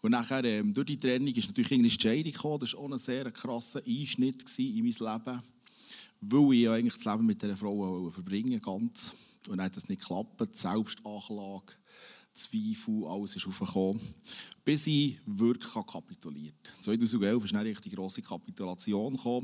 Und 0.00 0.12
nachher, 0.12 0.44
ähm, 0.44 0.72
durch 0.72 0.86
die 0.86 0.96
Trennung 0.96 1.34
ist 1.34 1.48
natürlich 1.48 1.72
eine 1.72 1.90
Scheidung 1.90 2.32
gekommen. 2.32 2.60
Das 2.60 2.72
war 2.72 2.80
auch 2.80 2.90
ein 2.92 2.98
sehr 2.98 3.30
krasser 3.32 3.82
Einschnitt 3.84 4.44
in 4.58 4.84
mein 4.84 4.92
Leben 4.92 5.42
weil 6.20 6.52
ich 6.54 6.60
ja 6.62 6.72
eigentlich 6.74 6.94
das 6.94 7.04
Leben 7.04 7.26
mit 7.26 7.42
dieser 7.42 7.56
Frau 7.56 8.10
verbringen 8.10 8.60
ganz. 8.60 9.12
Und 9.48 9.58
dann 9.58 9.66
hat 9.66 9.76
das 9.76 9.88
nicht 9.88 10.00
geklappt. 10.00 10.56
Selbstanklage, 10.56 11.74
Zweifel, 12.34 13.04
alles 13.06 13.36
ist 13.36 13.46
aufgekommen. 13.46 14.00
Bis 14.64 14.86
ich 14.86 15.18
wirklich 15.26 15.72
kapituliert 15.72 16.54
habe. 16.64 16.82
2011 16.82 17.44
ist 17.44 17.54
dann 17.54 17.64
die 17.64 17.90
grosse 17.90 18.22
Kapitulation. 18.22 19.16
Da 19.16 19.42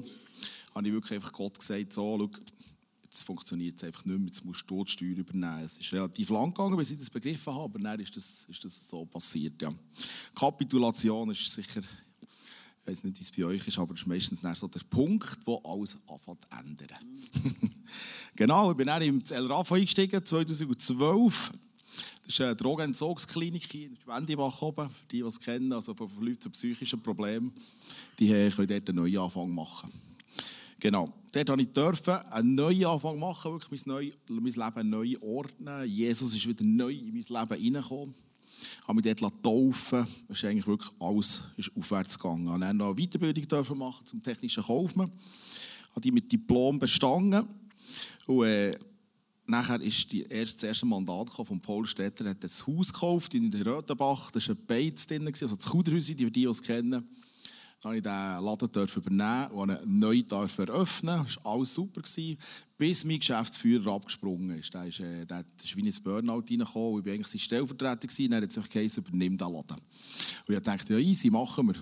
habe 0.74 0.88
ich 0.88 0.92
wirklich 0.92 1.14
einfach 1.14 1.32
Gott 1.32 1.58
gesagt, 1.58 1.92
so, 1.92 2.18
schau, 2.18 2.40
jetzt 3.02 3.22
funktioniert 3.22 3.76
es 3.76 3.84
einfach 3.84 4.04
nicht 4.04 4.18
mehr, 4.18 4.26
jetzt 4.26 4.44
musst 4.44 4.68
du 4.68 4.82
die 4.82 4.90
Steuer 4.90 5.16
übernehmen. 5.16 5.64
Es 5.64 5.78
ist 5.78 5.92
relativ 5.92 6.30
lang 6.30 6.52
gegangen, 6.52 6.76
bis 6.76 6.90
ich 6.90 6.98
das 6.98 7.10
begriffen 7.10 7.52
habe, 7.52 7.64
aber 7.64 7.78
dann 7.78 8.00
ist 8.00 8.16
das, 8.16 8.44
ist 8.48 8.64
das 8.64 8.88
so 8.88 9.04
passiert. 9.06 9.60
Ja. 9.62 9.72
Kapitulation 10.34 11.30
ist 11.30 11.50
sicher, 11.50 11.82
ich 12.84 12.90
weiß 12.90 13.04
nicht, 13.04 13.18
wie 13.18 13.22
es 13.22 13.30
bei 13.30 13.44
euch 13.44 13.66
ist, 13.66 13.78
aber 13.78 13.94
es 13.94 14.00
ist 14.00 14.06
meistens 14.06 14.42
so 14.58 14.68
der 14.68 14.80
Punkt, 14.90 15.38
wo 15.46 15.56
alles 15.64 15.96
anfängt 16.06 16.44
zu 16.44 16.58
ändern. 16.58 16.98
genau, 18.36 18.70
ich 18.70 18.76
bin 18.76 18.86
dann 18.86 19.00
im 19.00 19.22
LRAF 19.26 19.72
eingestiegen, 19.72 20.24
2012. 20.24 21.52
Das 22.26 22.34
ist 22.34 22.40
eine 22.42 22.54
Drogenentzugsklinik 22.54 23.72
hier 23.72 23.86
in 23.86 23.96
Schwendibach 24.02 24.60
oben, 24.60 24.90
für 24.90 25.06
die, 25.10 25.22
die 25.22 25.28
es 25.28 25.40
kennen, 25.40 25.72
also 25.72 25.94
für 25.94 26.08
Leute 26.20 26.48
mit 26.48 26.52
psychischen 26.52 27.02
Problemen. 27.02 27.52
Die 28.18 28.28
können 28.28 28.68
dort 28.68 28.88
einen 28.88 28.98
neuen 28.98 29.18
Anfang 29.18 29.54
machen. 29.54 29.90
Genau. 30.78 31.10
Dort 31.32 31.76
durfte 31.76 32.22
ich 32.26 32.32
einen 32.32 32.54
neuen 32.54 32.84
Anfang 32.84 33.18
machen, 33.18 33.52
wirklich 33.52 33.86
mein, 33.86 33.94
neu, 33.94 34.10
mein 34.28 34.52
Leben 34.52 34.90
neu 34.90 35.14
ordnen. 35.22 35.88
Jesus 35.88 36.34
ist 36.34 36.46
wieder 36.46 36.64
neu 36.66 36.92
in 36.92 37.14
mein 37.14 37.24
Leben 37.48 37.62
hineingekommen. 37.62 38.14
Habe 38.86 39.02
mich 39.02 39.14
dort 39.14 39.42
taufen 39.42 40.06
Es 40.28 40.38
ist 40.38 40.44
eigentlich 40.44 40.66
wirklich 40.66 40.90
alles 41.00 41.42
ist 41.56 41.70
aufwärts 41.76 42.18
gegangen. 42.18 42.44
Ich 42.44 42.50
durfte 42.50 42.60
dann 42.60 42.76
noch 42.76 42.96
eine 42.96 43.06
Weiterbildung 43.06 43.78
machen 43.78 44.06
zum 44.06 44.22
technischen 44.22 44.62
Kaufmann. 44.62 45.10
Ich 45.16 45.90
habe 45.90 46.00
die 46.00 46.12
mit 46.12 46.30
Diplom 46.30 46.78
bestanden. 46.78 47.46
Und, 48.26 48.44
äh, 48.44 48.78
Nachher 49.46 49.78
erste, 50.30 50.54
das 50.54 50.62
erste 50.62 50.86
Mandat 50.86 51.28
von 51.28 51.60
Paul 51.60 51.86
Stetter, 51.86 52.24
er 52.24 52.30
hat 52.30 52.42
das 52.42 52.66
Haus 52.66 52.90
gekauft 52.90 53.34
in 53.34 53.50
der 53.50 53.66
Röthenbach, 53.66 54.30
da 54.30 54.40
war 54.40 54.48
ein 54.48 54.66
Beiz 54.66 55.06
drin, 55.06 55.26
also 55.26 55.54
das 55.54 55.66
Kuderhäuschen, 55.66 56.16
die 56.16 56.44
es 56.44 56.62
kennen. 56.62 57.06
Durfte 57.84 57.96
ich 57.96 58.02
diesen 58.02 58.44
Laden 58.44 58.88
übernehmen 58.96 59.50
und 59.52 59.70
einen 59.70 59.98
neu 59.98 60.20
eröffnen. 60.30 61.24
Das 61.24 61.44
war 61.44 61.52
alles 61.52 61.74
super, 61.74 62.00
bis 62.78 63.04
mein 63.04 63.18
Geschäftsführer 63.18 63.92
abgesprungen 63.92 64.58
ist. 64.58 64.72
Der 64.72 64.86
ist, 64.86 65.00
äh, 65.00 65.26
der 65.26 65.44
ist 65.62 65.76
wie 65.76 65.82
ins 65.82 66.00
Burnout 66.00 66.44
reingekommen. 66.48 67.00
Ich 67.00 67.06
war 67.06 67.12
eigentlich 67.12 67.26
sein 67.26 67.40
Stellvertreter. 67.40 68.08
Gewesen. 68.08 68.30
Dann 68.30 68.42
hat 68.42 68.52
sich 68.52 68.70
geheißen, 68.70 69.04
übernimm 69.04 69.36
den 69.36 69.52
Laden. 69.52 69.76
Und 70.46 70.54
ich 70.54 70.60
dachte, 70.60 70.94
ja 70.94 70.98
easy, 70.98 71.28
machen 71.28 71.68
wir. 71.68 71.74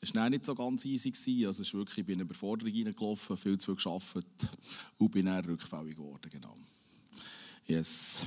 Es 0.00 0.14
war 0.14 0.30
nicht 0.30 0.44
so 0.44 0.54
ganz 0.54 0.84
easy. 0.84 1.12
Also 1.44 1.62
es 1.62 1.68
ist 1.68 1.74
wirklich, 1.74 1.98
ich 1.98 2.06
bin 2.06 2.14
in 2.14 2.20
eine 2.20 2.30
Überforderung 2.30 2.72
reingelaufen, 2.72 3.36
viel 3.36 3.58
zu 3.58 3.74
viel 3.74 3.82
gearbeitet 3.82 4.26
und 4.98 5.10
bin 5.10 5.26
dann 5.26 5.44
rückfällig 5.44 5.96
geworden. 5.96 6.28
Genau. 6.30 6.54
Yes. 7.66 8.22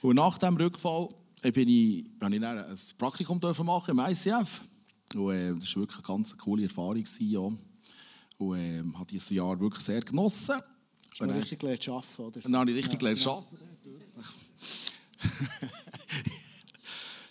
Und 0.00 0.16
nach 0.16 0.38
diesem 0.38 0.56
Rückfall 0.56 1.08
bin 1.42 1.68
ich, 1.68 2.06
habe 2.20 2.34
ich 2.34 2.40
dann 2.40 2.58
ein 2.58 2.78
Praktikum 2.96 3.38
machen 3.38 3.90
im 3.90 3.98
ICF. 3.98 4.62
Und, 5.14 5.32
äh, 5.32 5.54
das 5.54 5.74
war 5.74 5.82
wirklich 5.82 5.98
eine 5.98 6.06
ganz 6.06 6.36
coole 6.36 6.64
Erfahrung. 6.64 6.94
Gewesen, 6.94 7.30
ja. 7.30 7.50
Und 8.38 8.58
äh, 8.58 8.82
habe 8.94 9.06
dieses 9.10 9.30
Jahr 9.30 9.58
wirklich 9.60 9.84
sehr 9.84 10.00
genossen. 10.00 10.56
Hast 11.10 11.20
du 11.20 11.26
richtig 11.26 11.58
gelernt 11.58 11.82
zu 11.82 11.92
arbeiten? 11.92 12.22
Oder 12.22 12.40
Dann 12.40 12.56
habe 12.56 12.70
ich 12.70 12.76
richtig 12.76 12.92
ja. 12.94 12.98
gelernt 12.98 13.20
zu 13.20 13.30
arbeiten. 13.30 13.58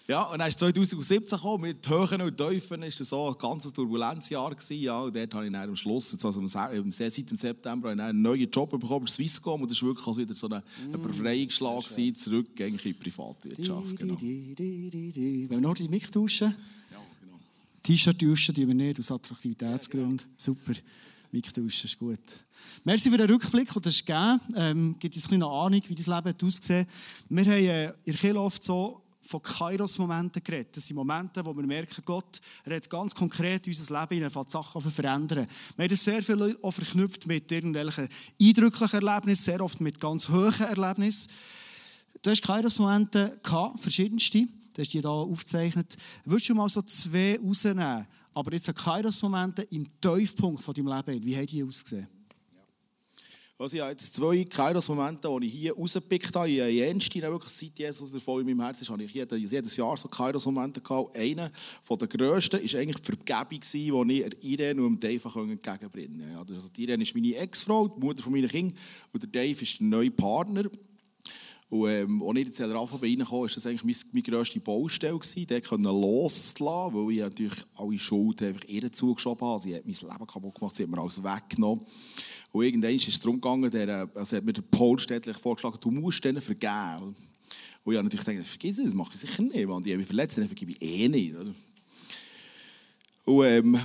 Ja, 0.09 0.23
und 0.23 0.39
dann 0.39 0.47
ist 0.47 0.57
2017 0.57 1.37
gekommen, 1.37 1.61
mit 1.61 1.87
Höhen 1.87 2.21
und 2.23 2.35
Tiefen. 2.35 2.81
Das 2.81 2.99
war 2.99 3.05
so 3.05 3.27
ein 3.27 3.35
ganz 3.37 3.71
turbulentes 3.71 4.27
Jahr. 4.29 4.49
Gewesen, 4.49 4.81
ja, 4.81 4.99
und 5.01 5.15
dort 5.15 5.35
habe 5.35 5.45
ich 5.45 5.51
dann 5.51 5.69
am 5.69 5.75
Schluss, 5.75 6.11
jetzt 6.11 6.25
also 6.25 6.43
seit 6.47 6.73
dem 6.73 7.37
September, 7.37 7.89
einen 7.89 8.19
neuen 8.19 8.49
Job 8.49 8.71
bekommen 8.71 9.05
bei 9.05 9.11
Swisscom. 9.11 9.61
Und 9.61 9.69
das 9.69 9.79
war 9.83 9.89
wirklich 9.89 10.07
also 10.07 10.19
wieder 10.19 10.33
so 10.33 10.49
ein, 10.49 10.63
mm. 10.87 11.03
Befreiungsschlag, 11.03 11.87
gewesen, 11.87 12.15
zurück 12.15 12.59
in 12.59 12.77
die 12.77 12.93
Privatwirtschaft. 12.93 13.97
Genau. 13.97 14.15
Wenn 14.19 15.49
wir 15.51 15.61
noch 15.61 15.75
die 15.75 15.87
Mic 15.87 16.09
tauschen? 16.11 16.55
T-Shirt 17.83 18.19
tauschen 18.19 18.55
tun 18.55 18.67
wir 18.67 18.75
nicht, 18.75 18.99
aus 18.99 19.11
Attraktivitätsgründen. 19.11 20.21
Super. 20.37 20.73
Mic 21.31 21.51
tauschen 21.53 21.85
ist 21.85 21.99
gut. 21.99 22.19
Merci 22.83 23.11
für 23.11 23.17
den 23.17 23.29
Rückblick, 23.29 23.71
den 23.71 23.81
du 23.81 23.89
hast 23.89 24.05
gegeben 24.05 24.39
ähm, 24.55 24.95
Gibt 24.99 25.15
uns 25.15 25.31
eine 25.31 25.45
Ahnung, 25.45 25.81
wie 25.87 25.95
dein 25.95 26.23
Leben 26.23 26.47
aussieht. 26.47 26.87
Wir 27.29 27.45
haben 27.45 27.51
äh, 27.51 27.93
in 28.05 28.15
Kirche 28.15 28.39
oft 28.39 28.63
so 28.63 29.03
von 29.21 29.41
Kairos-Momenten 29.43 30.43
geredet. 30.43 30.75
Das 30.75 30.87
sind 30.87 30.95
Momente, 30.95 31.45
wo 31.45 31.55
wir 31.55 31.65
merken, 31.65 32.01
Gott 32.03 32.41
redet 32.65 32.89
ganz 32.89 33.13
konkret 33.13 33.67
in 33.67 33.73
unser 33.73 33.99
Leben 33.99 34.15
hinein, 34.15 34.31
fängt 34.31 34.49
Sachen 34.49 34.81
verändern. 34.81 35.45
Wir 35.75 35.83
haben 35.83 35.89
das 35.89 36.03
sehr 36.03 36.23
viel 36.23 36.57
verknüpft 36.61 37.27
mit 37.27 37.51
irgendwelchen 37.51 38.09
eindrücklichen 38.41 39.05
Erlebnissen, 39.05 39.43
sehr 39.43 39.61
oft 39.61 39.81
mit 39.81 39.99
ganz 39.99 40.29
hohen 40.29 40.61
Erlebnissen. 40.61 41.29
Du 42.23 42.31
hast 42.31 42.41
Kairos-Momente 42.41 43.39
gehabt, 43.43 43.79
verschiedenste. 43.81 44.47
Du 44.79 44.83
hast 44.83 44.93
die 44.93 45.01
hier 45.01 45.09
aufgezeichnet. 45.09 45.97
Würdest 46.23 46.47
du 46.47 46.55
mal 46.55 46.69
so 46.69 46.81
zwei 46.83 47.37
rausnehmen? 47.37 48.07
Aber 48.33 48.53
jetzt 48.53 48.73
Kairos-Momente 48.73 49.63
im 49.71 49.85
Tiefpunkt 49.99 50.63
von 50.63 50.73
deinem 50.73 50.87
Leben. 50.87 51.25
Wie 51.25 51.35
haben 51.35 51.47
die 51.47 51.61
ausgesehen? 51.61 52.07
Also 53.57 53.75
ich 53.75 53.81
habe 53.81 53.91
jetzt 53.91 54.15
zwei 54.15 54.45
Kairos-Momente, 54.45 55.27
die 55.41 55.47
ich 55.47 55.53
hier 55.53 55.75
rausgepickt 55.75 56.33
habe. 56.33 56.47
Ich 56.47 56.61
habe 56.61 56.69
jenste, 56.69 57.21
wirklich 57.21 57.51
seit 57.51 57.77
Jesus 57.77 58.09
voll 58.23 58.39
in 58.39 58.47
meinem 58.47 58.61
Herzen 58.61 58.83
ist, 58.83 58.89
habe 58.89 59.03
ich 59.03 59.13
jedes 59.13 59.75
Jahr 59.75 59.97
so 59.97 60.07
Kairos-Momente 60.07 60.79
gehabt. 60.79 61.13
Einer 61.13 61.51
der 61.89 62.07
grössten 62.07 62.63
war 62.63 62.79
eigentlich 62.79 63.01
die 63.01 63.17
Vergebung, 63.17 64.07
die 64.07 64.21
ich 64.21 64.43
Irene 64.45 64.81
und 64.81 65.03
Dave 65.03 65.41
entgegenbringen 65.41 66.35
konnte. 66.37 66.53
Also 66.53 66.69
Irene 66.77 67.03
ist 67.03 67.13
meine 67.13 67.35
Ex-Frau, 67.35 67.89
die 67.89 67.99
Mutter 67.99 68.29
meiner 68.29 68.47
Kinder, 68.47 68.73
und 69.11 69.23
der 69.23 69.29
Dave 69.29 69.61
ist 69.61 69.81
der 69.81 69.87
neue 69.87 70.11
Partner. 70.11 70.63
Und 71.69 71.87
ähm, 71.87 72.23
als 72.23 72.39
ich 72.39 72.47
in 72.47 72.67
den 72.67 72.77
Alpha 72.77 72.95
reinkam, 72.95 73.41
war 73.41 73.47
das 73.47 73.65
eigentlich 73.67 73.83
meine, 73.83 73.97
meine 74.11 74.23
grösste 74.23 74.59
Baustelle. 74.59 75.19
Gewesen, 75.19 75.45
dort 75.47 75.83
loszulassen, 75.85 76.95
weil 76.95 77.11
ich 77.13 77.19
natürlich 77.19 77.65
alle 77.77 77.97
Schuld 77.99 78.41
einfach 78.41 78.67
ihr 78.67 78.91
zugeschoben 78.91 79.47
habe. 79.47 79.61
Sie 79.61 79.75
hat 79.75 79.85
mein 79.85 79.93
Leben 79.93 80.27
kaputt 80.27 80.55
gemacht, 80.55 80.75
sie 80.75 80.83
hat 80.83 80.89
mir 80.89 80.99
alles 80.99 81.23
weggenommen. 81.23 81.85
Und 82.51 82.63
irgendwann 82.63 82.95
ist 82.95 83.07
es 83.07 83.19
darum 83.19 83.35
gegangen, 83.35 83.69
der, 83.69 84.09
also 84.15 84.37
hat 84.37 84.43
mir 84.43 84.53
der 84.53 84.63
Paul 84.63 84.97
Städtlich 84.97 85.37
vorgeschlagen, 85.37 85.77
du 85.79 85.91
musst 85.91 86.25
denen 86.25 86.41
vergeben. 86.41 87.15
Und 87.83 87.93
ich 87.93 87.97
habe 87.97 88.03
natürlich 88.03 88.25
gedacht, 88.25 88.47
vergiss 88.47 88.79
es, 88.79 88.85
das 88.85 88.93
mache 88.95 89.11
ich 89.13 89.19
sicher 89.19 89.43
nicht, 89.43 89.67
weil 89.67 89.81
die 89.83 89.91
haben 89.91 89.99
mich 89.99 90.07
verletzt, 90.07 90.37
dann 90.39 90.47
vergebe 90.47 90.71
ich 90.71 90.81
eh 90.81 91.07
nicht. 91.07 91.35
Oder? 91.35 91.53
Und, 93.29 93.45
ähm, 93.45 93.79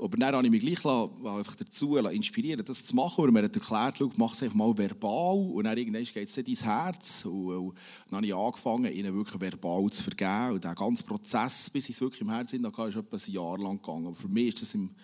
aber 0.00 0.16
dann 0.16 0.34
habe 0.34 0.46
ich 0.46 0.50
mich 0.50 0.62
gleich 0.62 0.84
einfach 0.86 1.54
dazu 1.54 1.96
inspirieren 1.96 2.64
das 2.64 2.84
zu 2.84 2.96
machen. 2.96 3.24
Und 3.24 3.32
mir 3.32 3.42
hat 3.42 3.54
erklärt, 3.54 4.00
mach 4.16 4.32
es 4.32 4.42
einfach 4.42 4.56
mal 4.56 4.76
verbal. 4.76 5.36
Und 5.36 5.64
dann 5.64 5.76
irgendwann 5.76 6.04
geht 6.04 6.28
es 6.28 6.36
in 6.38 6.44
dein 6.44 6.54
Herz. 6.54 7.24
Und, 7.26 7.48
und, 7.48 7.74
dann 8.08 8.16
habe 8.16 8.26
ich 8.26 8.34
angefangen, 8.34 8.92
ihnen 8.92 9.14
wirklich 9.14 9.38
verbal 9.38 9.90
zu 9.90 10.02
vergeben. 10.02 10.54
Und 10.54 10.64
der 10.64 10.74
ganze 10.74 11.04
Prozess, 11.04 11.68
bis 11.68 11.90
ich 11.90 12.00
wirklich 12.00 12.22
im 12.22 12.30
Herzen 12.30 12.66
hatte, 12.66 12.88
ist 12.88 12.96
etwa 12.96 13.16
ein 13.16 13.32
Jahr 13.32 13.58
lang 13.58 13.82
gegangen. 13.82 14.06
Aber 14.06 14.16
für 14.16 14.28
mich 14.28 14.48
ist 14.48 14.62
das 14.62 14.74
im 14.74 14.94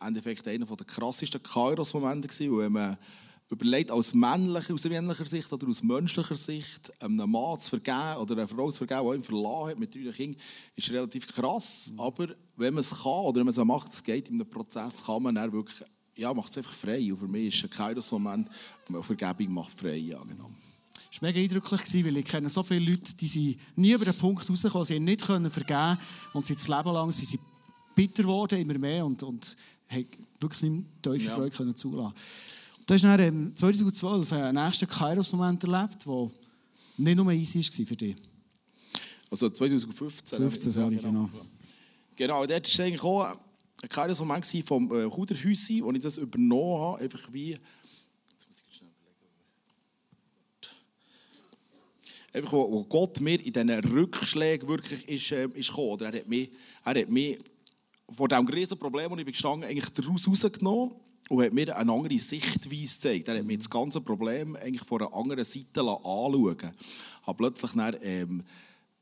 Endeffekt 0.00 0.48
einer 0.48 0.64
der 0.64 0.86
krassesten 0.86 1.42
Kairos-Momente 1.42 2.28
überlegt, 3.52 3.90
aus 3.90 4.14
männlicher, 4.14 4.74
aus 4.74 4.84
männlicher 4.84 5.26
Sicht 5.26 5.52
oder 5.52 5.68
aus 5.68 5.82
menschlicher 5.82 6.36
Sicht, 6.36 6.90
einem 7.02 7.30
Mann 7.30 7.60
zu 7.60 7.70
vergeben 7.70 8.16
oder 8.20 8.32
einer 8.32 8.48
Frau 8.48 8.70
zu 8.70 8.84
vergeben, 8.84 9.10
die 9.10 9.16
ihn 9.16 9.22
verlassen 9.22 9.68
hat 9.68 9.78
mit 9.78 9.94
drei 9.94 10.10
Kindern, 10.10 10.40
ist 10.74 10.90
relativ 10.90 11.26
krass. 11.26 11.90
Mhm. 11.92 12.00
Aber 12.00 12.28
wenn 12.56 12.74
man 12.74 12.80
es 12.80 12.90
kann 12.90 13.12
oder 13.12 13.36
wenn 13.40 13.46
man 13.46 13.54
es 13.54 13.64
macht, 13.64 13.92
es 13.92 14.02
geht 14.02 14.28
in 14.28 14.34
einem 14.34 14.48
Prozess, 14.48 15.04
kann 15.04 15.22
man 15.22 15.34
dann 15.34 15.52
wirklich, 15.52 15.82
ja, 16.16 16.32
macht 16.32 16.50
es 16.50 16.58
einfach 16.58 16.72
frei. 16.72 17.12
Und 17.12 17.18
für 17.18 17.28
mich 17.28 17.54
ist 17.54 17.64
ein 17.64 17.70
Kairos-Moment, 17.70 18.48
Vergebung 19.02 19.52
macht 19.52 19.78
frei, 19.78 19.96
ja, 19.96 20.22
genau. 20.22 20.50
Es 21.10 21.20
war 21.20 21.28
mega 21.28 21.40
eindrücklich, 21.40 22.06
weil 22.06 22.16
ich 22.16 22.24
kenne 22.24 22.48
so 22.48 22.62
viele 22.62 22.90
Leute, 22.90 23.14
die 23.14 23.26
sind 23.26 23.58
nie 23.76 23.92
über 23.92 24.06
den 24.06 24.16
Punkt 24.16 24.48
rausgekommen, 24.48 24.86
sie 24.86 24.94
haben 24.94 25.04
nicht 25.04 25.22
vergeben 25.22 25.50
können 25.66 25.98
und 26.32 26.46
sind 26.46 26.58
das 26.58 26.68
Leben 26.68 26.92
lang 26.92 27.12
sind 27.12 27.28
sie 27.28 27.38
bitter 27.94 28.22
geworden, 28.22 28.58
immer 28.58 28.78
mehr 28.78 29.04
und, 29.04 29.22
und 29.22 29.56
haben 29.88 30.06
wirklich 30.40 30.62
nicht 30.62 30.72
mehr 30.72 31.02
tiefe 31.02 31.26
ja. 31.26 31.34
Freude 31.34 31.54
können 31.54 31.76
zulassen 31.76 32.14
Du 32.86 32.94
hast 32.94 33.04
dann 33.04 33.54
2012 33.54 34.32
einen 34.32 34.64
nächsten 34.64 34.88
Kairos-Moment 34.88 35.62
erlebt, 35.62 36.04
der 36.04 36.30
nicht 36.96 37.16
nur 37.16 37.30
easy 37.30 37.60
war 37.60 37.86
für 37.86 37.96
dich. 37.96 38.16
Also 39.30 39.48
2015. 39.48 40.38
15, 40.38 40.72
sorry, 40.72 40.96
genau. 40.96 41.28
Genau, 42.16 42.44
dort 42.44 42.78
war 42.78 42.84
eigentlich 42.84 43.02
auch 43.02 43.38
ein 43.82 43.88
Kairos-Moment 43.88 44.46
vom 44.66 44.90
äh, 44.92 45.04
Huderhäuschen, 45.06 45.84
wo 45.84 45.92
ich 45.92 46.00
das 46.00 46.18
übernommen 46.18 46.80
habe, 46.80 47.02
einfach 47.02 47.32
wie... 47.32 47.56
Einfach, 52.34 52.52
wo, 52.52 52.72
wo 52.72 52.84
Gott 52.84 53.20
mir 53.20 53.38
in 53.44 53.52
diesen 53.52 53.70
Rückschlägen 53.70 54.66
wirklich 54.66 55.06
ist, 55.06 55.32
äh, 55.32 55.46
ist 55.54 55.68
gekommen. 55.68 55.90
Oder 55.90 56.06
er 56.12 56.20
hat 56.20 56.28
mich, 56.28 56.50
er 56.82 57.00
hat 57.00 57.10
mich 57.10 57.38
vor 58.10 58.26
diesem 58.26 58.48
riesen 58.48 58.78
Problem, 58.78 59.10
wo 59.10 59.16
ich 59.16 59.26
gestanden 59.26 59.68
eigentlich 59.68 59.90
daraus 59.90 60.26
rausgenommen 60.26 60.92
und 61.28 61.44
hat 61.44 61.52
mir 61.52 61.76
eine 61.76 61.92
andere 61.92 62.18
Sichtweise 62.18 62.80
gezeigt. 62.80 63.28
Er 63.28 63.38
hat 63.38 63.44
mir 63.44 63.56
das 63.56 63.70
ganze 63.70 64.00
Problem 64.00 64.56
eigentlich 64.56 64.84
von 64.84 65.00
einer 65.00 65.14
anderen 65.14 65.44
Seite 65.44 65.80
anschauen 65.80 66.72
habe 67.24 67.36
plötzlich 67.36 67.72
dann, 67.72 67.96
ähm, 68.02 68.42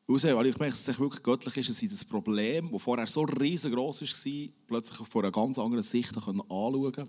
weil 0.06 0.46
ich 0.46 0.58
merke, 0.58 0.74
dass 0.74 0.88
es 0.88 0.98
wirklich 0.98 1.22
göttlich 1.22 1.56
ist, 1.56 1.70
dass 1.70 1.82
ich 1.82 1.90
das 1.90 2.04
Problem, 2.04 2.70
das 2.72 2.82
vorher 2.82 3.06
so 3.06 3.22
riesengroß 3.22 4.02
war, 4.02 4.48
plötzlich 4.66 5.08
von 5.08 5.24
einer 5.24 5.32
ganz 5.32 5.58
anderen 5.58 5.82
Sicht 5.82 6.16
anschauen 6.16 6.42
konnte 6.48 7.08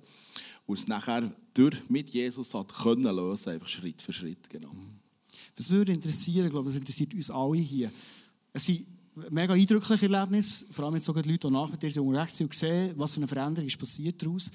und 0.68 0.78
es 0.78 0.88
nachher 0.88 1.32
durch, 1.54 1.78
mit 1.90 2.10
Jesus 2.12 2.54
hat 2.54 2.74
können 2.74 3.16
lösen, 3.16 3.50
einfach 3.50 3.68
Schritt 3.68 4.02
für 4.02 4.14
Schritt. 4.14 4.50
Genau. 4.50 4.72
Das 5.56 5.70
würde 5.70 5.92
interessieren, 5.92 6.46
ich 6.46 6.52
glaube, 6.52 6.70
das 6.70 6.78
interessiert 6.78 7.14
uns 7.14 7.30
alle 7.30 7.58
hier. 7.58 7.92
Es 8.54 8.66
sind 8.66 8.86
mega 9.30 9.54
eindrückliche 9.54 10.12
Erlebnis, 10.12 10.66
vor 10.72 10.86
allem 10.86 10.96
jetzt 10.96 11.06
sogar 11.06 11.24
die 11.24 11.32
Leute, 11.32 11.48
die 11.48 11.54
nach 11.54 11.70
mit 11.70 11.82
dir 11.82 12.04
unterwegs 12.04 12.38
sind 12.38 12.48
und 12.48 12.54
sehen, 12.54 12.94
was 12.96 13.14
für 13.14 13.18
eine 13.18 13.28
Veränderung 13.28 13.68
ist 13.68 13.78
passiert 13.78 14.22
daraus. 14.22 14.52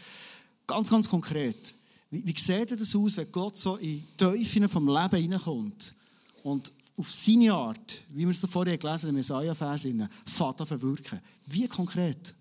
Ganz, 0.66 0.90
ganz 0.90 1.08
konkret. 1.08 1.74
Wie 2.10 2.22
Wie, 2.22 2.70
sieht 2.70 2.80
das 2.80 2.94
aus, 2.94 3.16
wenn 3.16 3.30
Gott 3.30 3.56
so 3.56 3.76
in 3.76 4.00
die 4.00 4.04
Teufeln 4.16 4.68
vom 4.68 4.88
Leben 4.88 5.20
hineinkommt 5.20 5.94
und 6.42 6.72
auf 6.96 7.10
seine 7.10 7.52
Art, 7.52 8.04
wie 8.10 8.24
wir 8.24 8.30
es 8.30 8.38
vorher 8.38 8.78
gelesen 8.78 9.08
haben, 9.08 9.16
im 9.16 9.22
fährt 10.24 10.60
an 10.60 10.66
verwirken? 10.66 11.20
Wie 11.46 11.68
konkret? 11.68 12.34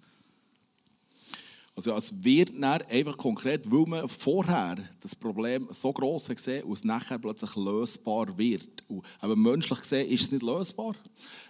Also 1.77 1.91
es 1.91 2.24
wird 2.24 2.53
einfach 2.63 3.17
konkret, 3.17 3.70
weil 3.70 3.86
man 3.86 4.08
vorher 4.08 4.77
das 5.01 5.13
Problem 5.13 5.67
so 5.72 5.94
hat 5.94 6.36
gesehen 6.36 6.63
und 6.63 6.72
es 6.72 6.86
nachher 6.86 7.20
plötzlich 7.20 7.53
lösbar 7.58 8.38
wird. 8.38 8.82
Und 8.88 9.05
aber 9.20 9.36
menschlich 9.36 9.82
gesehen 9.82 10.10
ist 10.10 10.24
es 10.24 10.32
nicht 10.32 10.41
lösbar. 10.41 10.96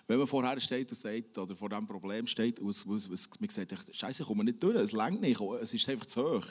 Wenn 0.08 0.18
man 0.18 0.26
vorher 0.26 0.60
steht 0.60 0.90
und 0.90 0.98
sagt, 0.98 1.38
oder 1.38 1.56
vor 1.56 1.70
diesem 1.70 1.86
Problem 1.86 2.26
steht 2.26 2.60
und 2.60 2.88
man 2.88 3.00
sagt, 3.50 3.96
Scheiße, 3.96 4.24
ich 4.24 4.28
komme 4.28 4.44
nicht 4.44 4.64
durch, 4.64 4.76
es 4.76 4.94
längt 4.94 5.22
nicht, 5.22 5.40
es 5.62 5.74
ist 5.76 5.88
einfach 5.90 6.08
zu 6.08 6.24
hoch. 6.24 6.46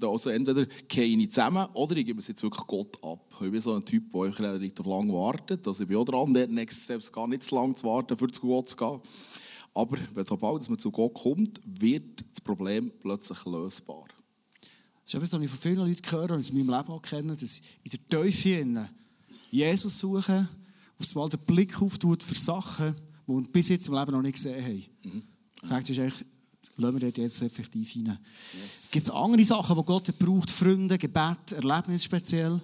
Also 0.00 0.30
entweder 0.30 0.66
gehe 0.86 1.04
ich 1.04 1.30
zusammen 1.30 1.66
oder 1.72 1.96
ich 1.96 2.06
gebe 2.06 2.20
es 2.20 2.28
jetzt 2.28 2.44
wirklich 2.44 2.66
Gott 2.68 3.02
ab. 3.02 3.26
Ich 3.40 3.50
bin 3.50 3.60
so 3.60 3.74
ein 3.74 3.84
Typ, 3.84 4.12
der 4.12 4.38
relativ 4.38 4.86
lange 4.86 5.12
wartet. 5.12 5.66
Also 5.66 5.82
ich 5.82 5.88
bin 5.88 5.96
auch 5.96 6.04
dran, 6.04 6.32
der 6.32 6.48
selbst 6.70 7.12
gar 7.12 7.26
nicht 7.26 7.42
zu 7.42 7.56
lange 7.56 7.74
zu 7.74 7.84
warten, 7.84 8.16
für 8.16 8.30
zu 8.30 8.42
Gott 8.42 8.68
zu 8.68 8.76
gehen. 8.76 9.00
Aber 9.74 9.98
sobald 10.26 10.68
man 10.68 10.78
zu 10.78 10.90
Gott 10.90 11.14
kommt, 11.14 11.60
wird 11.64 12.24
das 12.32 12.40
Problem 12.40 12.90
plötzlich 13.00 13.44
lösbar. 13.44 14.06
Das 15.04 15.14
ist 15.14 15.14
etwas, 15.14 15.32
was 15.32 15.42
ich 15.42 15.50
von 15.50 15.58
vielen 15.58 15.76
Leuten 15.76 16.10
höre 16.10 16.30
und 16.32 16.48
in 16.48 16.58
meinem 16.58 16.78
Leben 16.78 16.92
auch 16.92 17.02
kenne, 17.02 17.36
dass 17.36 17.60
in 17.82 17.90
der 17.90 18.08
Teufel 18.08 18.88
Jesus 19.50 19.98
suchen, 19.98 20.48
auf 20.98 21.06
einmal 21.16 21.28
den 21.28 21.40
Blick 21.40 21.80
auftut 21.80 22.22
für 22.22 22.34
Sachen, 22.34 22.94
die 23.26 23.32
wir 23.32 23.42
bis 23.42 23.68
jetzt 23.68 23.88
im 23.88 23.94
Leben 23.94 24.12
noch 24.12 24.22
nicht 24.22 24.34
gesehen 24.34 24.62
haben. 24.62 24.84
Mhm. 25.04 25.22
Fakt 25.64 25.88
ist 25.88 25.98
eigentlich, 25.98 26.26
lassen 26.76 26.94
wir 26.94 27.00
dort 27.00 27.18
jetzt 27.18 27.42
effektiv 27.42 27.94
rein. 27.96 28.18
Yes. 28.62 28.90
Gibt 28.90 29.04
es 29.04 29.10
andere 29.10 29.44
Sachen, 29.44 29.76
die 29.76 29.84
Gott 29.84 30.18
braucht? 30.18 30.50
Freunde, 30.50 30.98
Gebet, 30.98 31.52
Erlebnis 31.52 32.04
speziell? 32.04 32.60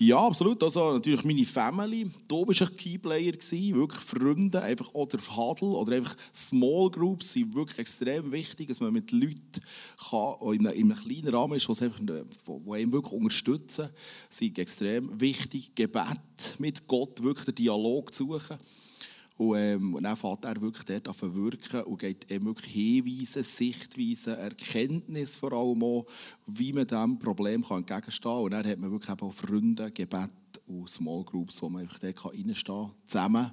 Ja, 0.00 0.24
absolut. 0.24 0.62
Also 0.62 0.92
natürlich 0.92 1.24
meine 1.24 1.44
Family. 1.44 2.08
Du 2.28 2.46
bist 2.46 2.62
ein 2.62 2.76
Keyplayer 2.76 3.32
wirklich 3.32 4.00
Freunde, 4.00 4.62
einfach 4.62 4.94
oder 4.94 5.18
Hadel 5.18 5.70
oder 5.70 5.96
einfach 5.96 6.16
Small 6.32 6.88
Groups 6.88 7.32
sind 7.32 7.52
wirklich 7.52 7.80
extrem 7.80 8.30
wichtig, 8.30 8.68
dass 8.68 8.78
man 8.78 8.92
mit 8.92 9.10
Leuten 9.10 9.60
kann, 10.08 10.34
in, 10.54 10.68
einem, 10.68 10.78
in 10.78 10.92
einem 10.92 11.02
kleinen 11.02 11.34
Rahmen 11.34 11.56
ist, 11.56 11.68
wo 11.68 12.72
einen 12.72 12.92
wirklich 12.92 13.12
unterstützen, 13.12 13.88
sind 14.30 14.56
extrem 14.60 15.20
wichtig. 15.20 15.74
Gebet 15.74 16.54
mit 16.58 16.86
Gott, 16.86 17.20
wirklich 17.24 17.46
den 17.46 17.56
Dialog 17.56 18.14
zu 18.14 18.26
suchen. 18.38 18.56
Und, 19.38 19.56
ähm, 19.56 19.94
und 19.94 20.02
dann 20.02 20.16
fährt 20.16 20.44
er 20.44 20.60
wirklich 20.60 20.84
dort 20.84 21.08
an 21.08 21.14
verwirken 21.14 21.82
und 21.84 22.00
geht 22.00 22.30
eben 22.30 22.46
wirklich 22.46 22.72
Hinweise, 22.72 23.44
Sichtweisen, 23.44 24.34
Erkenntnis 24.34 25.36
vor 25.36 25.52
allem 25.52 25.82
auch, 25.84 26.06
wie 26.46 26.72
man 26.72 26.86
diesem 26.86 27.18
Problem 27.20 27.64
kann 27.64 27.78
entgegenstehen 27.78 28.32
kann. 28.32 28.42
Und 28.42 28.50
dann 28.50 28.66
hat 28.66 28.78
man 28.80 28.90
wirklich 28.90 29.10
auch 29.10 29.32
Freunde, 29.32 29.92
Gebet 29.92 30.30
und 30.66 30.90
Small 30.90 31.22
Groups, 31.22 31.62
wo 31.62 31.68
man 31.68 31.82
einfach 31.82 32.00
dort 32.00 32.24
reinstehen 32.24 32.54
kann, 32.64 32.90
zusammen. 33.06 33.50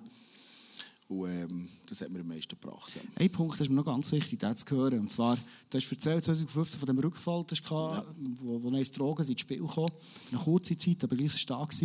Und 1.07 1.29
ähm, 1.29 1.67
das 1.85 2.01
hat 2.01 2.09
mir 2.09 2.21
am 2.21 2.29
meisten 2.29 2.57
gebracht. 2.59 2.91
Ja. 2.95 3.01
Ein 3.23 3.29
Punkt 3.29 3.59
ist 3.61 3.69
mir 3.69 3.75
noch 3.75 3.85
ganz 3.85 4.11
wichtig, 4.11 4.39
das 4.39 4.65
zu 4.65 4.75
hören. 4.75 5.01
Und 5.01 5.11
zwar, 5.11 5.37
du 5.69 5.77
hast 5.77 5.91
erzählt, 5.91 6.23
2015 6.23 6.79
von 6.79 6.87
dem 6.87 6.97
Rückfall, 6.97 7.43
das 7.45 7.59
ja. 7.59 8.03
wo, 8.39 8.63
wo 8.63 8.69
neue 8.71 8.83
Drogen 8.85 9.23
ins 9.23 9.39
Spiel 9.39 9.67
kamen. 9.67 9.91
Eine 10.31 10.41
kurze 10.41 10.75
Zeit, 10.75 11.03
aber 11.03 11.15
gleich 11.15 11.33
stark. 11.33 11.75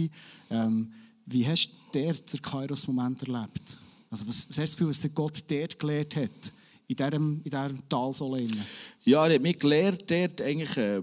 Ähm, 0.49 0.90
wie 1.26 1.47
hast 1.47 1.69
du 1.69 1.99
der 1.99 2.14
den 2.14 2.40
Kairos-Moment 2.40 3.23
erlebt? 3.25 3.78
Also 4.11 4.25
du 4.25 4.31
das 4.31 4.73
Gefühl, 4.73 4.88
was 4.88 5.00
der 5.00 5.11
Gott 5.11 5.45
dort 5.49 5.79
gelehrt 5.79 6.17
hat, 6.17 6.52
in 6.88 6.97
diesem, 6.97 7.40
in 7.45 7.50
diesem 7.50 7.88
Talsohle? 7.88 8.47
Ja, 9.05 9.26
er 9.26 9.35
hat 9.35 9.43
mich 9.43 9.59
gelehrt, 9.59 10.11
dort 10.11 10.40
eigentlich 10.40 10.76
äh, 10.76 11.00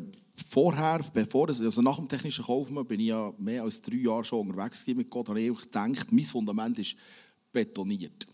vorher, 0.49 0.99
bevor 1.13 1.47
das, 1.47 1.61
also 1.61 1.81
nach 1.81 1.95
dem 1.95 2.09
technischen 2.09 2.43
Kaufmann, 2.43 2.85
bin 2.85 2.99
ich 2.99 3.07
ja 3.07 3.33
mehr 3.37 3.63
als 3.63 3.81
drei 3.81 3.95
Jahre 3.95 4.23
schon 4.23 4.49
unterwegs 4.49 4.85
mit 4.87 5.09
Gott, 5.09 5.29
habe 5.29 5.39
ich 5.39 5.57
gedacht, 5.57 6.11
mein 6.11 6.25
Fundament 6.25 6.77
ist 6.79 6.95
betoniert. 7.51 8.27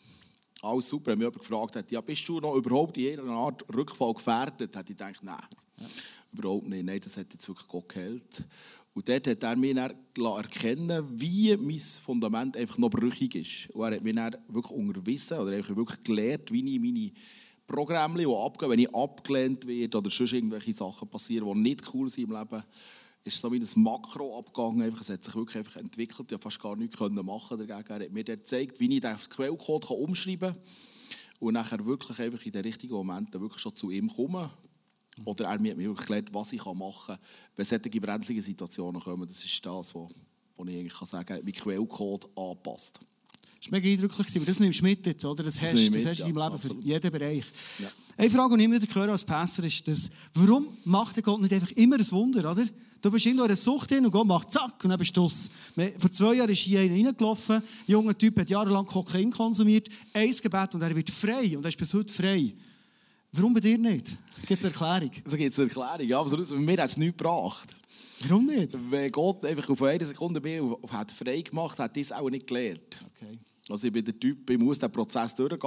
Alles 0.61 0.89
super. 0.89 1.11
Wenn 1.11 1.19
mich 1.19 1.25
jemand 1.25 1.39
gefragt 1.39 1.75
hat, 1.75 1.91
ja, 1.91 2.01
bist 2.01 2.27
du 2.27 2.39
noch 2.39 2.55
überhaupt 2.55 2.97
in 2.97 3.03
irgendeiner 3.03 3.37
Art 3.37 3.63
Rückfall 3.73 4.13
gefährdet, 4.13 4.75
hätte 4.75 4.93
ich 4.93 4.97
gedacht, 4.97 5.21
nein, 5.21 5.37
ja. 5.77 5.87
überhaupt 6.31 6.67
nicht. 6.67 6.85
Nein, 6.85 6.99
das 7.03 7.17
hat 7.17 7.31
jetzt 7.33 7.47
wirklich 7.47 7.67
Gott 7.67 7.89
geheilt. 7.89 8.43
Und 8.93 9.09
dort 9.09 9.27
hat 9.27 9.43
er 9.43 9.55
mir 9.55 9.75
erkennen 10.17 11.19
wie 11.19 11.57
mein 11.57 11.79
Fundament 11.79 12.55
einfach 12.55 12.77
noch 12.77 12.91
brüchig 12.91 13.35
ist. 13.35 13.75
Und 13.75 13.83
er 13.85 13.95
hat 13.95 14.03
mir 14.03 14.13
dann 14.13 14.37
wirklich 14.47 14.77
unterwiesen 14.77 15.39
oder 15.39 15.51
einfach 15.55 15.75
wirklich 15.75 16.01
gelehrt, 16.01 16.51
wie 16.51 16.75
ich 16.75 16.79
meine 16.79 17.11
Programme, 17.65 18.19
die 18.19 18.27
abgehen, 18.27 18.69
wenn 18.69 18.79
ich 18.79 18.93
abgelehnt 18.93 19.65
werde 19.65 19.97
oder 19.97 20.11
sonst 20.11 20.33
irgendwelche 20.33 20.73
Sachen 20.73 21.09
passieren, 21.09 21.51
die 21.53 21.59
nicht 21.59 21.93
cool 21.93 22.07
sind 22.07 22.29
im 22.29 22.37
Leben, 22.37 22.63
ist 23.23 23.39
so 23.39 23.51
wie 23.51 23.59
ein 23.59 23.81
Makro 23.81 24.37
abgegangen. 24.37 24.95
Es 24.99 25.09
hat 25.09 25.23
sich 25.23 25.33
wirklich 25.33 25.57
einfach 25.57 25.77
entwickelt. 25.77 26.31
Ich 26.31 26.41
fast 26.41 26.61
gar 26.61 26.75
nichts 26.75 26.99
machen 26.99 27.57
dagegen. 27.57 27.89
Er 27.89 28.05
hat 28.05 28.11
mir 28.11 28.23
gezeigt, 28.23 28.79
wie 28.79 28.93
ich 28.93 29.01
den 29.01 29.17
Quellcode 29.17 29.89
umschreiben 29.89 30.53
kann 30.53 30.61
und 31.39 31.53
nachher 31.53 31.83
wirklich 31.85 32.19
einfach 32.19 32.45
in 32.45 32.51
den 32.51 32.63
richtigen 32.63 32.93
Momenten 32.93 33.41
wirklich 33.41 33.61
schon 33.61 33.75
zu 33.75 33.89
ihm 33.89 34.09
kommen 34.09 34.49
oder 35.25 35.45
er 35.45 35.51
hat 35.51 35.61
mir 35.61 35.77
wirklich 35.77 35.99
erklärt, 35.99 36.33
was 36.33 36.53
ich 36.53 36.65
machen 36.65 37.15
kann, 37.15 37.17
wenn 37.55 37.65
solche 37.65 38.01
brenzlige 38.01 38.41
Situationen 38.41 39.01
kommen. 39.01 39.27
Das 39.27 39.43
ist 39.43 39.65
das, 39.65 39.93
was, 39.93 40.09
was 40.57 40.67
ich 40.67 40.77
eigentlich 40.77 40.93
sagen 40.93 41.25
kann, 41.25 41.45
wie 41.45 41.51
Quellcode 41.51 42.27
anpasst. 42.35 42.99
Das 43.63 43.71
war 43.71 43.79
mega 43.79 43.89
eindrücklich, 43.89 44.35
aber 44.35 44.45
das 44.45 44.59
nimmst 44.59 44.79
du 44.79 44.83
mit 44.83 45.05
jetzt, 45.05 45.23
oder? 45.23 45.41
Das 45.41 45.61
hast, 45.61 45.73
das, 45.73 45.89
das 45.89 46.05
hast 46.05 46.19
du 46.19 46.27
in 46.27 46.35
deinem 46.35 46.51
Leben 46.51 46.59
für 46.59 46.75
jeden 46.81 47.11
Bereich. 47.11 47.45
Ja. 47.79 47.87
Eine 48.17 48.29
Frage, 48.29 48.57
die 48.57 48.61
ich 48.61 48.65
immer 48.65 48.81
wieder 48.81 48.95
höre 48.95 49.09
als 49.09 49.23
Pastor, 49.23 49.63
ist, 49.63 49.87
dass, 49.87 50.09
warum 50.33 50.67
macht 50.83 51.15
der 51.15 51.23
Gott 51.23 51.41
nicht 51.41 51.53
einfach 51.53 51.71
immer 51.71 51.95
ein 51.95 52.11
Wunder, 52.11 52.51
oder? 52.51 52.65
Du 53.01 53.11
bist 53.11 53.25
in 53.25 53.39
einer 53.39 53.55
Sucht 53.55 53.89
hin 53.89 54.05
und 54.05 54.11
Gott 54.11 54.27
macht 54.27 54.51
zack 54.51 54.83
und 54.83 54.89
dann 54.89 54.99
bist 54.99 55.15
du 55.15 55.23
das. 55.23 55.49
Vor 55.97 56.11
zwei 56.11 56.35
Jahren 56.35 56.49
ist 56.49 56.59
hier 56.59 56.79
einer 56.79 56.93
reingelaufen, 56.93 57.57
ein 57.57 57.63
junger 57.85 58.17
Typ 58.17 58.39
hat 58.39 58.49
jahrelang 58.49 58.85
Kokain 58.85 59.31
konsumiert, 59.31 59.89
ein 60.13 60.31
Gebet 60.31 60.75
und 60.75 60.81
er 60.81 60.95
wird 60.95 61.09
frei 61.09 61.57
und 61.57 61.65
er 61.65 61.69
ist 61.69 61.77
bis 61.77 61.93
heute 61.93 62.13
frei. 62.13 62.53
Warum 63.33 63.53
bei 63.53 63.59
dir 63.59 63.79
nicht? 63.79 64.15
Gibt 64.47 64.63
es 64.63 64.65
eine 64.65 64.73
Erklärung? 64.73 65.11
Es 65.25 65.35
gibt 65.35 65.57
eine 65.57 65.67
Erklärung, 65.67 66.07
ja, 66.07 66.19
aber 66.19 66.55
mir 66.55 66.77
hat 66.77 66.89
es 66.89 66.97
nichts 66.97 67.17
gebracht. 67.17 67.75
Warum 68.27 68.45
nicht? 68.45 68.77
Wenn 68.91 69.11
Gott 69.11 69.43
einfach 69.43 69.69
auf 69.69 69.81
eine 69.81 70.05
Sekunde 70.05 70.39
mir 70.39 70.77
hat 70.89 71.11
frei 71.11 71.41
gemacht 71.41 71.79
hat, 71.79 71.97
das 71.97 72.11
auch 72.11 72.29
nicht 72.29 72.45
gelernt. 72.45 73.01
Okay. 73.15 73.39
Also 73.69 73.87
ich 73.87 73.93
bin 73.93 74.05
der 74.05 74.19
Typ, 74.19 74.47
ich 74.49 74.57
muss 74.59 74.77
diesen 74.77 74.91
Prozess 74.91 75.33
durchgehen. 75.33 75.59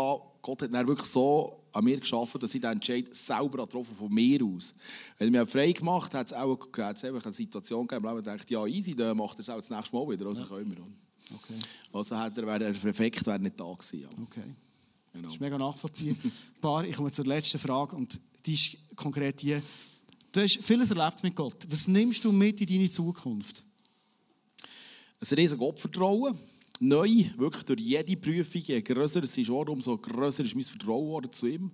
Gott 0.42 0.62
hat 0.62 0.72
dann 0.72 0.86
wirklich 0.86 1.08
so 1.08 1.64
an 1.72 1.84
mir 1.84 1.98
geschaffen, 1.98 2.40
dass 2.40 2.54
ich 2.54 2.60
den 2.60 2.72
Entscheid 2.72 3.12
selber 3.14 3.64
getroffen 3.64 3.96
von 3.96 4.12
mir 4.12 4.44
aus. 4.44 4.72
Wenn 5.18 5.34
er 5.34 5.42
mich 5.42 5.50
frei 5.50 5.72
gemacht 5.72 6.14
hat, 6.14 6.32
hat 6.32 6.32
es 6.32 6.32
auch 6.32 6.58
hat's 6.78 7.04
eine 7.04 7.32
Situation 7.32 7.86
gegeben, 7.86 8.08
wo 8.08 8.18
ich 8.18 8.24
dachte, 8.24 8.52
ja 8.52 8.64
easy, 8.66 8.94
dann 8.94 9.16
macht 9.16 9.38
er 9.38 9.40
es 9.40 9.50
auch 9.50 9.56
das 9.56 9.70
nächste 9.70 9.96
Mal 9.96 10.08
wieder, 10.08 10.26
also 10.26 10.42
ja. 10.42 10.48
können 10.48 10.70
wir. 10.70 10.82
Okay. 11.34 11.58
Also 11.92 12.16
hat 12.16 12.38
er, 12.38 12.46
wäre 12.46 12.58
der 12.60 12.68
Effekt 12.68 13.26
wäre 13.26 13.40
nicht 13.40 13.58
da 13.58 13.72
gewesen. 13.72 14.00
Ja. 14.02 14.08
Okay. 14.22 14.54
Genau. 15.16 15.28
Das 15.28 15.34
ist 15.36 15.40
mega 15.40 15.56
nachvollziehbar. 15.56 16.84
ich 16.88 16.94
komme 16.94 17.10
zur 17.10 17.24
letzten 17.24 17.58
Frage 17.58 17.96
und 17.96 18.20
die 18.44 18.52
ist 18.52 18.76
konkret 18.94 19.40
die. 19.40 19.62
Du 20.30 20.42
hast 20.42 20.62
vieles 20.62 20.90
erlebt 20.90 21.22
mit 21.22 21.34
Gott. 21.34 21.66
Was 21.70 21.88
nimmst 21.88 22.22
du 22.22 22.32
mit 22.32 22.60
in 22.60 22.66
deine 22.66 22.90
Zukunft? 22.90 23.64
Ein 25.18 25.36
riesiges 25.38 25.56
Gottvertrauen. 25.56 26.38
Neu, 26.78 27.24
wirklich 27.38 27.64
durch 27.64 27.80
jede 27.80 28.14
Prüfung, 28.18 28.60
je 28.60 28.82
grösser 28.82 29.22
es 29.22 29.38
ist, 29.38 29.48
umso 29.48 29.96
grösser 29.96 30.44
ist 30.44 30.54
mein 30.54 30.64
Vertrauen 30.64 31.32
zu 31.32 31.46
ihm. 31.46 31.70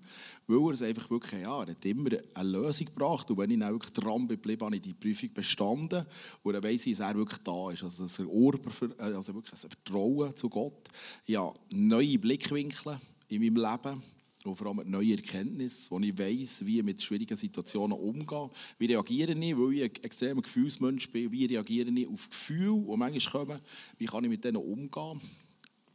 Weil 0.46 0.68
er 0.68 0.74
es 0.74 0.82
einfach 0.82 1.10
wirklich, 1.10 1.42
ja, 1.42 1.62
er 1.62 1.70
hat 1.72 1.84
immer 1.84 2.10
eine 2.34 2.48
Lösung 2.48 2.86
gebracht. 2.86 3.28
Und 3.28 3.38
wenn 3.38 3.50
ich 3.50 3.58
dann 3.58 3.72
wirklich 3.72 3.92
dran 3.92 4.28
bleibe, 4.28 4.64
habe 4.64 4.76
ich 4.76 4.82
die 4.82 4.94
Prüfung 4.94 5.32
bestanden. 5.34 6.06
Und 6.44 6.52
dann 6.52 6.62
weiss 6.62 6.86
ich, 6.86 6.96
dass 6.96 7.08
er 7.08 7.16
wirklich 7.16 7.40
da 7.42 7.72
ist. 7.72 7.82
Also, 7.82 8.22
ein 8.22 8.28
Ohr, 8.28 8.54
also 8.98 9.34
wirklich 9.34 9.54
ein 9.54 9.70
Vertrauen 9.70 10.36
zu 10.36 10.48
Gott. 10.48 10.88
Ja, 11.26 11.52
neue 11.72 12.20
Blickwinkel 12.20 13.00
in 13.32 13.40
meinem 13.40 13.56
Leben. 13.56 14.02
Und 14.44 14.56
vor 14.56 14.66
allem 14.66 14.80
eine 14.80 14.90
neue 14.90 15.12
Erkenntnis, 15.12 15.88
wo 15.88 16.00
ich 16.00 16.18
weiss, 16.18 16.66
wie 16.66 16.78
ich 16.78 16.84
mit 16.84 17.00
schwierigen 17.00 17.36
Situationen 17.36 17.96
umgehe. 17.96 18.50
Wie 18.76 18.86
reagiere 18.86 19.32
ich, 19.32 19.56
weil 19.56 19.72
ich 19.74 19.82
ein 19.84 20.02
extremer 20.02 20.42
Gefühlsmensch 20.42 21.10
bin, 21.10 21.30
wie 21.30 21.46
reagiere 21.46 21.90
ich 21.90 22.08
auf 22.08 22.28
Gefühle, 22.28 22.82
die 22.82 22.96
manchmal 22.96 23.46
kommen, 23.46 23.60
wie 23.98 24.06
kann 24.06 24.24
ich 24.24 24.30
mit 24.30 24.44
denen 24.44 24.56
umgehen. 24.56 25.20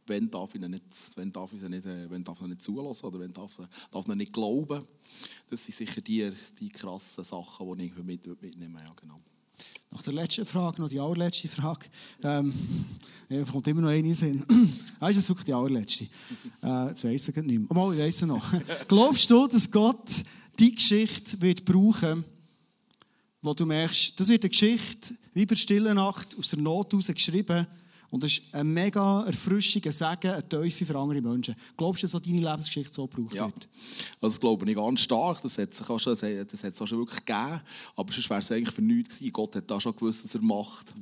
Wenn 0.06 0.30
darf 0.30 0.54
ich 0.54 0.62
nicht, 0.62 0.82
wenn 1.16 1.30
darf 1.30 1.52
ich 1.52 1.60
nicht, 1.60 1.84
äh, 1.84 2.08
wenn 2.08 2.24
darf 2.24 2.40
ich 2.40 2.46
nicht 2.46 2.62
zulassen 2.62 3.04
oder 3.04 3.20
wenn 3.20 3.32
darf, 3.34 3.52
sie, 3.52 3.68
darf 3.90 4.08
ich 4.08 4.14
nicht 4.14 4.32
glauben. 4.32 4.86
Das 5.50 5.66
sind 5.66 5.76
sicher 5.76 6.00
die, 6.00 6.32
die 6.58 6.70
krassen 6.70 7.24
Sachen, 7.24 7.76
die 7.76 7.84
ich 7.84 7.96
mit, 7.96 8.42
mitnehme. 8.42 8.80
Ja, 8.80 8.94
genau. 8.98 9.20
Nach 9.90 10.02
der 10.02 10.12
letzten 10.12 10.44
Frage, 10.44 10.82
noch 10.82 10.88
die 10.88 11.00
allerletzte 11.00 11.48
Frage. 11.48 11.86
Ähm, 12.22 12.52
ja, 13.28 13.42
kommt 13.44 13.66
immer 13.68 13.80
noch 13.80 13.88
eine 13.88 14.14
Sinn. 14.14 14.44
ah, 15.00 15.08
ist 15.08 15.18
das 15.18 15.28
wirklich 15.28 15.46
die 15.46 15.54
allerletzte? 15.54 16.06
Äh, 16.62 16.88
jetzt 16.88 17.04
weiss 17.04 17.28
ich 17.28 17.36
nicht 17.36 17.46
mehr. 17.46 17.76
Oh, 17.76 17.92
ich 17.92 17.98
weiss 17.98 18.20
noch. 18.22 18.44
Glaubst 18.88 19.30
du, 19.30 19.46
dass 19.46 19.70
Gott 19.70 20.24
die 20.58 20.74
Geschichte 20.74 21.40
wird 21.40 21.64
brauchen, 21.64 22.24
wo 23.40 23.54
du 23.54 23.64
merkst, 23.64 24.18
das 24.18 24.28
wird 24.28 24.44
eine 24.44 24.50
Geschichte 24.50 25.14
wie 25.32 25.46
bei 25.46 25.54
Stille 25.54 25.94
Nacht 25.94 26.36
aus 26.38 26.50
der 26.50 26.58
Not 26.58 26.92
heraus 26.92 27.06
geschrieben 27.06 27.66
Und 28.10 28.22
das 28.22 28.32
ist 28.32 28.42
ein 28.52 28.72
mega 28.72 29.24
erfrischender 29.26 29.92
Segen, 29.92 30.30
eine 30.30 30.48
Teufel 30.48 30.86
für 30.86 30.96
andere 30.98 31.20
Menschen. 31.20 31.54
Glaubst 31.76 32.02
du, 32.02 32.06
dass 32.06 32.22
deine 32.22 32.40
Lebensgeschichte 32.40 32.92
so 32.94 33.06
gebraucht 33.06 33.34
Ja, 33.34 33.44
wird? 33.46 33.68
also 34.20 34.34
das 34.34 34.40
glaube 34.40 34.68
ich 34.68 34.74
ganz 34.76 35.00
stark. 35.00 35.42
Das 35.42 35.58
hat 35.58 35.72
es 35.72 35.82
auch 35.90 35.98
schon, 36.00 36.14
das 36.14 36.22
hat 36.64 36.72
es 36.72 36.80
auch 36.82 36.86
schon 36.86 36.98
wirklich 36.98 37.24
gegeben. 37.24 37.60
Aber 37.96 38.12
sonst 38.12 38.30
wäre 38.30 38.40
es 38.40 38.50
eigentlich 38.50 38.74
für 38.74 38.80
nichts 38.82 39.18
gewesen. 39.18 39.32
Gott 39.32 39.56
hat 39.56 39.70
da 39.70 39.78
schon 39.78 39.94
gewusst, 39.94 40.24
was 40.24 40.34
er 40.34 40.40
macht. 40.40 40.94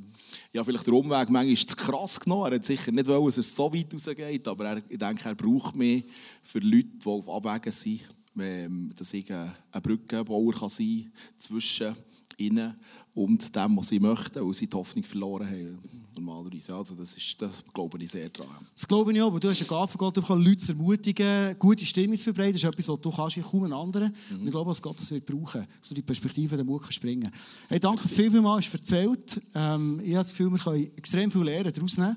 Ja, 0.52 0.64
vielleicht 0.64 0.86
der 0.86 0.94
Umweg 0.94 1.30
manchmal 1.30 1.48
ist 1.48 1.70
zu 1.70 1.76
krass 1.76 2.18
genommen. 2.18 2.50
Er 2.50 2.56
hat 2.56 2.64
sicher 2.64 2.90
nicht 2.90 3.06
wollen, 3.06 3.26
dass 3.26 3.38
es 3.38 3.54
so 3.54 3.72
weit 3.72 3.94
rausgeht. 3.94 4.48
Aber 4.48 4.64
er, 4.64 4.78
ich 4.88 4.98
denke, 4.98 5.28
er 5.28 5.34
braucht 5.36 5.76
mehr 5.76 6.02
für 6.42 6.58
Leute, 6.58 6.88
die 6.88 7.06
auf 7.08 7.28
Abwägen 7.28 7.70
sind, 7.72 8.00
ähm, 8.38 8.92
dass 8.96 9.12
ich 9.14 9.32
ein 9.32 9.52
ein 9.70 9.82
Brückenbauer 9.82 10.54
sein 10.68 11.04
kann 11.04 11.12
zwischen 11.38 11.94
ihnen 12.36 12.74
und 13.14 13.54
dem, 13.54 13.76
was 13.76 13.88
sie 13.88 13.98
möchten, 13.98 14.44
weil 14.44 14.54
sie 14.54 14.66
die 14.66 14.76
Hoffnung 14.76 15.04
verloren 15.04 15.46
haben. 15.46 15.78
Normalerweise. 16.14 16.74
Also 16.74 16.94
das, 16.94 17.14
ist, 17.14 17.40
das 17.40 17.64
glaube 17.72 18.02
ich 18.02 18.10
sehr 18.10 18.28
daran. 18.28 18.66
Das 18.74 18.86
glaube 18.86 19.12
ich 19.12 19.22
auch, 19.22 19.32
weil 19.32 19.40
du 19.40 19.48
hast 19.48 19.60
eine 19.60 19.68
Gabe 19.68 19.88
von 19.88 19.98
Gott 19.98 20.14
bekommen, 20.14 20.44
Leute 20.44 20.58
zu 20.58 20.72
ermutigen, 20.72 21.58
gute 21.58 21.86
Stimmung 21.86 22.16
zu 22.16 22.24
verbreiten. 22.24 22.52
Das 22.52 22.62
ist 22.62 22.68
etwas, 22.68 22.88
was 22.88 23.00
du 23.00 23.10
kannst, 23.10 23.36
wie 23.36 23.40
kaum 23.40 23.64
ein 23.64 23.72
anderer. 23.72 24.10
Und 24.30 24.44
ich 24.44 24.50
glaube, 24.50 24.70
dass 24.70 24.82
Gott 24.82 24.98
das 24.98 25.10
wird 25.10 25.26
brauchen, 25.26 25.66
dass 25.78 25.88
du 25.88 25.94
die 25.94 26.02
Perspektive 26.02 26.56
der 26.56 26.64
Mut 26.64 26.82
kannst 26.82 27.00
bringen 27.00 27.30
Hey, 27.68 27.80
danke 27.80 28.06
viel, 28.06 28.30
viel 28.30 28.40
mal, 28.40 28.58
hast 28.58 28.72
du 28.72 28.76
erzählt. 28.76 29.40
Ähm, 29.54 30.00
ich 30.02 30.10
habe 30.10 30.18
das 30.18 30.30
Gefühl, 30.30 30.50
wir 30.50 30.58
können 30.58 30.90
extrem 30.96 31.30
viel 31.30 31.42
lernen 31.42 31.72
daraus 31.72 31.96
nehmen. 31.96 32.16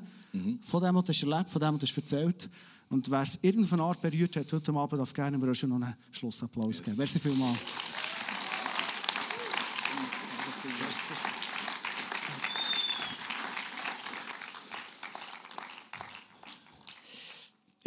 Von 0.61 0.83
dem, 0.83 0.95
was 0.95 1.03
du 1.05 1.13
hast 1.13 1.23
erlebt, 1.23 1.49
von 1.49 1.61
dem, 1.61 1.73
was 1.73 1.79
du 1.79 1.87
hast 1.87 1.97
erzählt. 1.97 2.49
Und 2.89 3.09
wer 3.09 3.21
es 3.21 3.39
irgendeine 3.41 3.83
Art 3.83 4.01
berührt 4.01 4.35
hat, 4.35 4.51
heute 4.51 4.73
Abend 4.73 4.99
darf 4.99 5.13
gerne 5.13 5.37
mir 5.37 5.51
auch 5.51 5.55
schon 5.55 5.69
noch 5.69 5.77
einen 5.77 5.95
Schlussapplaus 6.11 6.83
geben. 6.83 6.97
Merci 6.97 7.19
vielmals. 7.19 7.57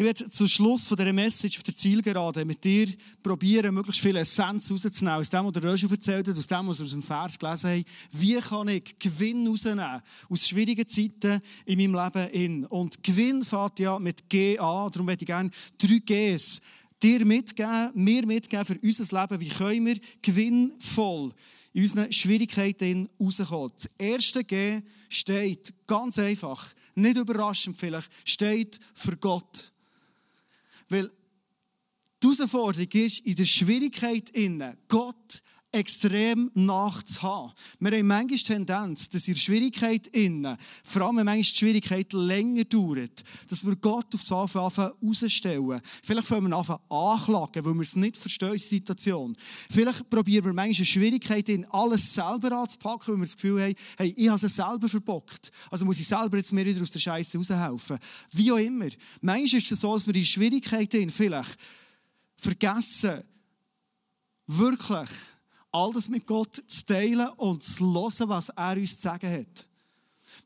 Ich 0.02 0.06
werde 0.06 0.28
zum 0.30 0.48
Schluss 0.48 0.84
von 0.84 0.96
dieser 0.96 1.12
Message 1.12 1.58
auf 1.58 1.62
der 1.62 1.76
Zielgerade 1.76 2.44
mit 2.44 2.64
dir 2.64 2.88
probieren, 3.22 3.72
möglichst 3.72 4.02
viel 4.02 4.16
Essenz 4.16 4.68
rauszunehmen. 4.68 5.20
Aus 5.20 5.30
dem, 5.30 5.46
was 5.46 5.52
der 5.52 5.62
Röschel 5.62 5.88
erzählt 5.92 6.26
hat, 6.26 6.36
aus 6.36 6.46
dem, 6.48 6.66
was 6.66 6.78
wir 6.80 6.86
aus 6.86 6.90
dem 6.90 7.04
Vers 7.04 7.38
gelesen 7.38 7.70
haben. 7.70 7.84
Wie 8.10 8.40
kann 8.40 8.66
ich 8.66 8.98
Gewinn 8.98 9.46
rausnehmen 9.46 10.02
aus 10.28 10.48
schwierigen 10.48 10.88
Zeiten 10.88 11.40
in 11.66 11.78
meinem 11.78 12.04
Leben? 12.04 12.30
In? 12.32 12.66
Und 12.66 13.00
Gewinn 13.00 13.44
fängt 13.44 13.78
ja 13.78 13.96
mit 14.00 14.28
G 14.28 14.58
an. 14.58 14.90
Darum 14.90 15.06
möchte 15.06 15.22
ich 15.22 15.28
gerne 15.28 15.50
drei 15.78 16.00
Gs 16.00 16.60
dir 17.00 17.24
mitgeben, 17.24 17.92
mir 17.94 18.26
mitgeben 18.26 18.64
für 18.66 18.78
unser 18.82 19.20
Leben. 19.20 19.40
Wie 19.40 19.50
können 19.50 19.86
wir 19.86 20.00
gewinnvoll 20.20 21.32
in 21.74 21.82
unseren 21.82 22.12
Schwierigkeiten 22.12 23.08
rauskommen? 23.20 23.70
Das 23.76 23.88
erste 23.98 24.42
G 24.42 24.80
steht 25.08 25.72
ganz 25.86 26.18
einfach, 26.18 26.74
nicht 26.96 27.18
überraschend 27.18 27.76
vielleicht, 27.76 28.10
steht 28.24 28.80
für 28.96 29.16
Gott. 29.16 29.72
Weil 30.92 31.10
die 32.22 32.26
Herausforderung 32.28 32.88
ist, 32.92 33.20
in 33.20 33.34
der 33.34 33.46
Schwierigkeit 33.46 34.28
innen 34.30 34.76
Gott 34.88 35.42
extrem 35.72 36.50
nachzuhaben. 36.54 37.52
Wir 37.80 37.98
haben 37.98 38.06
manchmal 38.06 38.36
die 38.36 38.44
Tendenz, 38.44 39.08
dass 39.08 39.26
in 39.26 39.36
Schwierigkeit 39.36 40.06
innen, 40.08 40.56
vor 40.84 41.02
allem 41.02 41.16
wenn 41.16 41.24
manchmal 41.24 41.38
die 41.38 41.58
Schwierigkeit 41.58 42.12
länger 42.12 42.64
dauert, 42.64 43.22
dass 43.48 43.64
wir 43.64 43.74
Gott 43.76 44.14
auf 44.14 44.22
das 44.22 44.32
Anfang 44.32 44.92
rausstellen. 45.02 45.80
Vielleicht 46.02 46.26
fangen 46.26 46.50
wir 46.50 46.56
an 46.56 46.78
anklagen, 46.90 47.64
weil 47.64 47.74
wir 47.74 47.82
es 47.82 47.96
nicht 47.96 48.18
verstehen, 48.18 48.52
die 48.52 48.58
Situation. 48.58 49.34
Vielleicht 49.70 50.08
probieren 50.10 50.44
wir 50.44 50.52
manchmal 50.52 50.84
Schwierigkeit 50.84 51.48
in 51.48 51.64
alles 51.66 52.14
selber 52.14 52.52
anzupacken, 52.52 53.14
weil 53.14 53.20
wir 53.20 53.26
das 53.26 53.36
Gefühl 53.36 53.62
haben, 53.62 53.74
hey, 53.96 54.14
ich 54.16 54.28
habe 54.28 54.44
es 54.44 54.54
selber 54.54 54.88
verbockt. 54.88 55.50
Also 55.70 55.86
muss 55.86 55.98
ich 55.98 56.06
selber 56.06 56.36
jetzt 56.36 56.52
mir 56.52 56.66
wieder 56.66 56.82
aus 56.82 56.90
der 56.90 57.00
Scheiße 57.00 57.38
raushelfen. 57.38 57.98
Wie 58.32 58.52
auch 58.52 58.58
immer. 58.58 58.88
Manchmal 59.22 59.58
ist 59.58 59.72
es 59.72 59.80
so, 59.80 59.94
dass 59.94 60.06
wir 60.06 60.14
in 60.14 60.26
Schwierigkeiten 60.26 61.08
vielleicht 61.08 61.58
vergessen, 62.36 63.22
wirklich 64.46 65.08
all 65.72 65.92
das 65.92 66.08
mit 66.08 66.26
Gott 66.26 66.62
zu 66.66 66.86
teilen 66.86 67.28
und 67.36 67.62
zu 67.62 67.84
hören, 67.84 68.28
was 68.28 68.50
er 68.50 68.76
uns 68.76 68.96
zu 68.96 69.02
sagen 69.02 69.30
hat. 69.30 69.66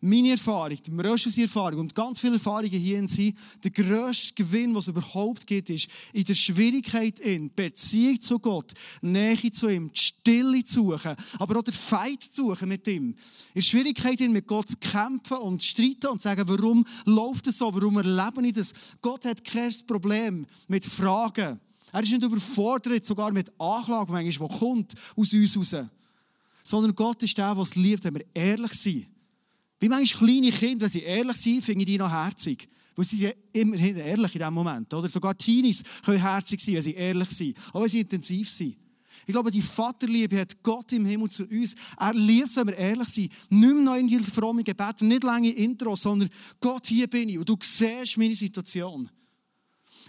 Meine 0.01 0.33
Erfahrung, 0.33 0.77
die 0.85 0.95
grösste 0.95 1.41
Erfahrung 1.41 1.81
und 1.81 1.95
ganz 1.95 2.21
viele 2.21 2.35
Erfahrungen 2.35 2.71
hier 2.71 3.07
sind, 3.09 3.37
der 3.65 3.71
grösste 3.71 4.35
Gewinn, 4.35 4.75
was 4.75 4.85
es 4.85 4.89
überhaupt 4.89 5.47
gibt, 5.47 5.71
ist, 5.71 5.89
in 6.13 6.25
der 6.25 6.35
Schwierigkeit 6.35 7.19
in, 7.21 7.53
Beziehung 7.55 8.21
zu 8.21 8.39
Gott, 8.39 8.73
Nähe 9.01 9.51
zu 9.51 9.69
ihm, 9.69 9.91
die 9.93 9.99
Stille 9.99 10.65
zu 10.65 10.91
suchen, 10.91 11.17
aber 11.39 11.59
auch 11.59 11.63
den 11.63 11.73
Feind 11.73 12.23
zu 12.23 12.49
suchen 12.49 12.69
mit 12.69 12.87
ihm. 12.89 13.11
In 13.11 13.17
der 13.55 13.63
Schwierigkeit 13.63 14.21
in, 14.21 14.33
mit 14.33 14.47
Gott 14.47 14.69
zu 14.69 14.77
kämpfen 14.77 15.39
und 15.39 15.63
zu 15.63 15.69
streiten 15.69 16.09
und 16.09 16.19
zu 16.19 16.29
sagen, 16.29 16.47
warum 16.47 16.85
läuft 17.07 17.47
es 17.47 17.59
so, 17.59 17.75
warum 17.75 17.97
erlebe 17.97 18.47
ich 18.47 18.53
das? 18.53 18.75
Gott 19.01 19.25
hat 19.25 19.45
kein 19.45 19.75
Problem 19.87 20.47
mit 20.69 20.85
Fragen. 20.85 21.59
Er 21.93 22.03
ist 22.03 22.11
nicht 22.11 22.23
überfordert, 22.23 23.05
sogar 23.05 23.33
mit 23.33 23.53
Anklagen, 23.61 24.13
manchmal, 24.13 24.49
die 24.49 24.59
kommt 24.59 24.95
aus 25.17 25.33
uns 25.33 25.57
raus. 25.57 25.77
Sondern 26.63 26.95
Gott 26.95 27.23
ist 27.23 27.39
der, 27.39 27.55
der 27.55 27.63
es 27.63 27.75
liebt, 27.77 28.05
wenn 28.05 28.15
wir 28.15 28.27
ehrlich 28.35 28.73
sind. 28.73 29.07
Wie 29.79 29.89
manchmal 29.89 30.29
kleine 30.29 30.51
Kinder, 30.51 30.83
wenn 30.83 30.91
sie 30.91 31.03
ehrlich 31.03 31.37
sind, 31.37 31.65
finde 31.65 31.81
ich 31.81 31.87
die 31.87 31.99
noch 31.99 32.11
herzig. 32.11 32.69
Weil 32.97 33.05
sie 33.05 33.17
sind 33.17 33.35
immerhin 33.53 33.97
ehrlich 33.97 34.35
in 34.35 34.39
diesem 34.39 34.55
Moment. 34.55 34.93
Oder 34.93 35.09
sogar 35.09 35.37
Teenies 35.37 35.83
können 36.05 36.21
herzig 36.21 36.61
sein, 36.61 36.75
wenn 36.75 36.83
sie 36.83 36.95
ehrlich 36.95 37.31
sind. 37.31 37.57
Auch 37.73 37.83
wenn 37.83 37.89
sie 37.89 38.01
intensiv 38.01 38.49
sind. 38.51 38.77
Ich 39.27 39.33
glaube, 39.33 39.51
die 39.51 39.63
Vaterliebe 39.63 40.39
hat 40.39 40.63
Gott 40.63 40.93
im 40.93 41.05
Himmel 41.05 41.31
zu 41.31 41.45
uns. 41.45 41.75
Er 41.99 42.15
liebt 42.15 42.49
es, 42.49 42.57
wenn 42.57 42.69
wir 42.69 42.77
ehrlich 42.77 43.09
sind. 43.09 43.33
Nicht 43.51 43.75
mehr 43.75 43.97
in 43.97 44.09
die 44.09 44.19
fromme 44.21 44.63
Gebete, 44.63 45.05
nicht 45.05 45.25
lange 45.25 45.51
Intro, 45.51 45.97
sondern 45.97 46.29
Gott, 46.61 46.87
hier 46.87 47.07
bin 47.07 47.29
ich 47.29 47.39
und 47.39 47.49
du 47.49 47.57
siehst 47.61 48.17
meine 48.17 48.35
Situation. 48.35 49.09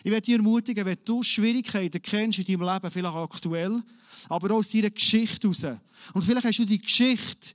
Ich 0.03 0.11
werde 0.11 0.21
dich 0.21 0.35
ermutigen, 0.35 0.85
wenn 0.85 0.97
du 1.03 1.23
Schwierigkeiten 1.23 2.01
kennst 2.01 2.39
in 2.39 2.45
deinem 2.45 2.73
Leben, 2.73 2.91
vielleicht 2.91 3.15
aktuell, 3.15 3.81
aber 4.29 4.51
auch 4.51 4.59
aus 4.59 4.69
deiner 4.69 4.89
Geschichte 4.89 5.47
heraus. 5.47 5.79
Und 6.13 6.23
vielleicht 6.23 6.45
hast 6.45 6.59
du 6.59 6.65
die 6.65 6.79
Geschichte, 6.79 7.53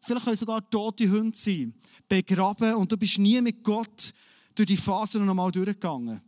vielleicht 0.00 0.24
können 0.24 0.36
sogar 0.36 0.68
tote 0.68 1.10
Hunde 1.10 1.36
sein, 1.36 1.74
begraben 2.08 2.74
und 2.74 2.90
du 2.90 2.96
bist 2.96 3.18
nie 3.18 3.40
mit 3.40 3.62
Gott 3.62 4.12
durch 4.54 4.66
die 4.66 4.76
Phasen 4.76 5.24
noch 5.24 5.30
einmal 5.30 5.50
durchgegangen. 5.50 6.20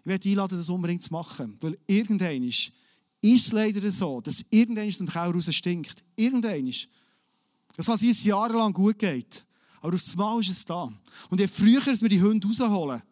Ich 0.00 0.06
werde 0.06 0.20
dich 0.20 0.32
einladen, 0.32 0.58
das 0.58 0.68
unbedingt 0.68 1.02
zu 1.02 1.12
machen, 1.12 1.56
weil 1.60 1.78
irgendwann 1.86 2.42
ist 2.44 3.46
es 3.46 3.52
leider 3.52 3.90
so, 3.90 4.20
dass 4.20 4.44
irgendwann 4.50 4.88
aus 4.88 4.98
dem 4.98 5.08
Keller 5.08 5.32
raus 5.32 5.54
stinkt. 5.54 6.04
Irgendwann. 6.14 6.70
Das 7.76 7.88
heißt, 7.88 8.02
es 8.02 8.24
jahrelang 8.24 8.72
gut 8.72 8.98
geht. 8.98 9.46
Aber 9.80 9.94
aufs 9.94 10.14
Mal 10.14 10.40
ist 10.40 10.50
es 10.50 10.64
da. 10.64 10.92
Und 11.30 11.40
je 11.40 11.48
früher 11.48 11.84
wir 11.84 12.08
die 12.08 12.22
Hunde 12.22 12.46
rausholen, 12.46 13.02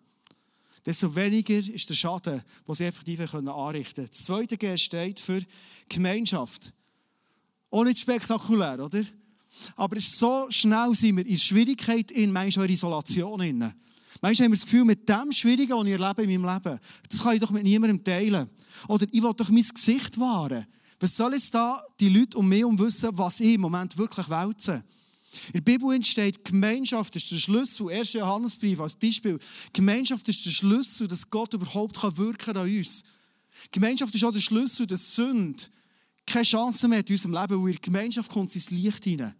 desto 0.84 1.14
weniger 1.14 1.58
ist 1.58 1.88
der 1.88 1.94
Schaden, 1.94 2.42
den 2.66 2.74
sie 2.74 2.84
effektiv 2.84 3.20
anrichten 3.34 3.94
können. 3.94 4.08
Das 4.10 4.24
zweite 4.24 4.56
G 4.56 4.76
steht 4.76 5.20
für 5.20 5.40
Gemeinschaft. 5.88 6.72
Auch 7.70 7.84
nicht 7.84 8.00
spektakulär, 8.00 8.84
oder? 8.84 9.02
Aber 9.76 10.00
so 10.00 10.46
schnell 10.50 10.94
sind 10.94 11.16
wir 11.16 11.26
in 11.26 11.38
Schwierigkeit 11.38 12.10
in, 12.10 12.32
manchmal 12.32 12.66
in 12.66 12.72
Isolation. 12.72 13.40
In. 13.40 13.58
Manchmal 14.20 14.44
haben 14.44 14.52
wir 14.52 14.56
das 14.56 14.64
Gefühl, 14.64 14.84
mit 14.84 15.08
dem 15.08 15.32
Schwierigen, 15.32 15.72
was 15.72 15.86
ich 15.86 15.92
erlebe 15.92 16.22
in 16.22 16.40
meinem 16.40 16.54
Leben, 16.54 16.78
das 17.08 17.22
kann 17.22 17.34
ich 17.34 17.40
doch 17.40 17.50
mit 17.50 17.64
niemandem 17.64 18.02
teilen. 18.02 18.48
Oder 18.88 19.06
ich 19.10 19.22
will 19.22 19.34
doch 19.34 19.48
mein 19.48 19.62
Gesicht 19.62 20.18
wahren. 20.18 20.66
Was 21.00 21.16
soll 21.16 21.34
jetzt 21.34 21.54
da 21.54 21.84
die 21.98 22.08
Leute 22.08 22.38
um 22.38 22.48
mich 22.48 22.62
wissen, 22.62 23.10
was 23.12 23.40
ich 23.40 23.54
im 23.54 23.62
Moment 23.62 23.96
wirklich 23.98 24.28
wälze? 24.30 24.84
In 25.48 25.52
der 25.54 25.60
Bibel 25.62 26.04
steht, 26.04 26.44
Gemeinschaft 26.44 27.16
ist 27.16 27.30
der 27.30 27.36
Schlüssel. 27.36 27.90
1. 27.90 28.12
Johannesbrief 28.12 28.80
als 28.80 28.94
Beispiel. 28.94 29.38
Gemeinschaft 29.72 30.28
ist 30.28 30.44
der 30.44 30.50
Schlüssel, 30.50 31.08
dass 31.08 31.30
Gott 31.30 31.54
überhaupt 31.54 31.96
wirken 32.18 32.36
kann 32.38 32.56
an 32.56 32.68
uns. 32.68 33.02
Gemeinschaft 33.70 34.14
ist 34.14 34.24
auch 34.24 34.32
der 34.32 34.40
Schlüssel, 34.40 34.86
dass 34.86 35.14
Sünde 35.14 35.62
keine 36.26 36.44
Chance 36.44 36.86
mehr 36.88 37.00
hat 37.00 37.10
in 37.10 37.14
unserem 37.14 37.32
Leben, 37.32 37.62
weil 37.62 37.68
in 37.68 37.72
der 37.72 37.80
Gemeinschaft 37.80 38.30
kommt 38.30 38.54
ins 38.54 38.70
Licht 38.70 39.04
hinein. 39.04 39.34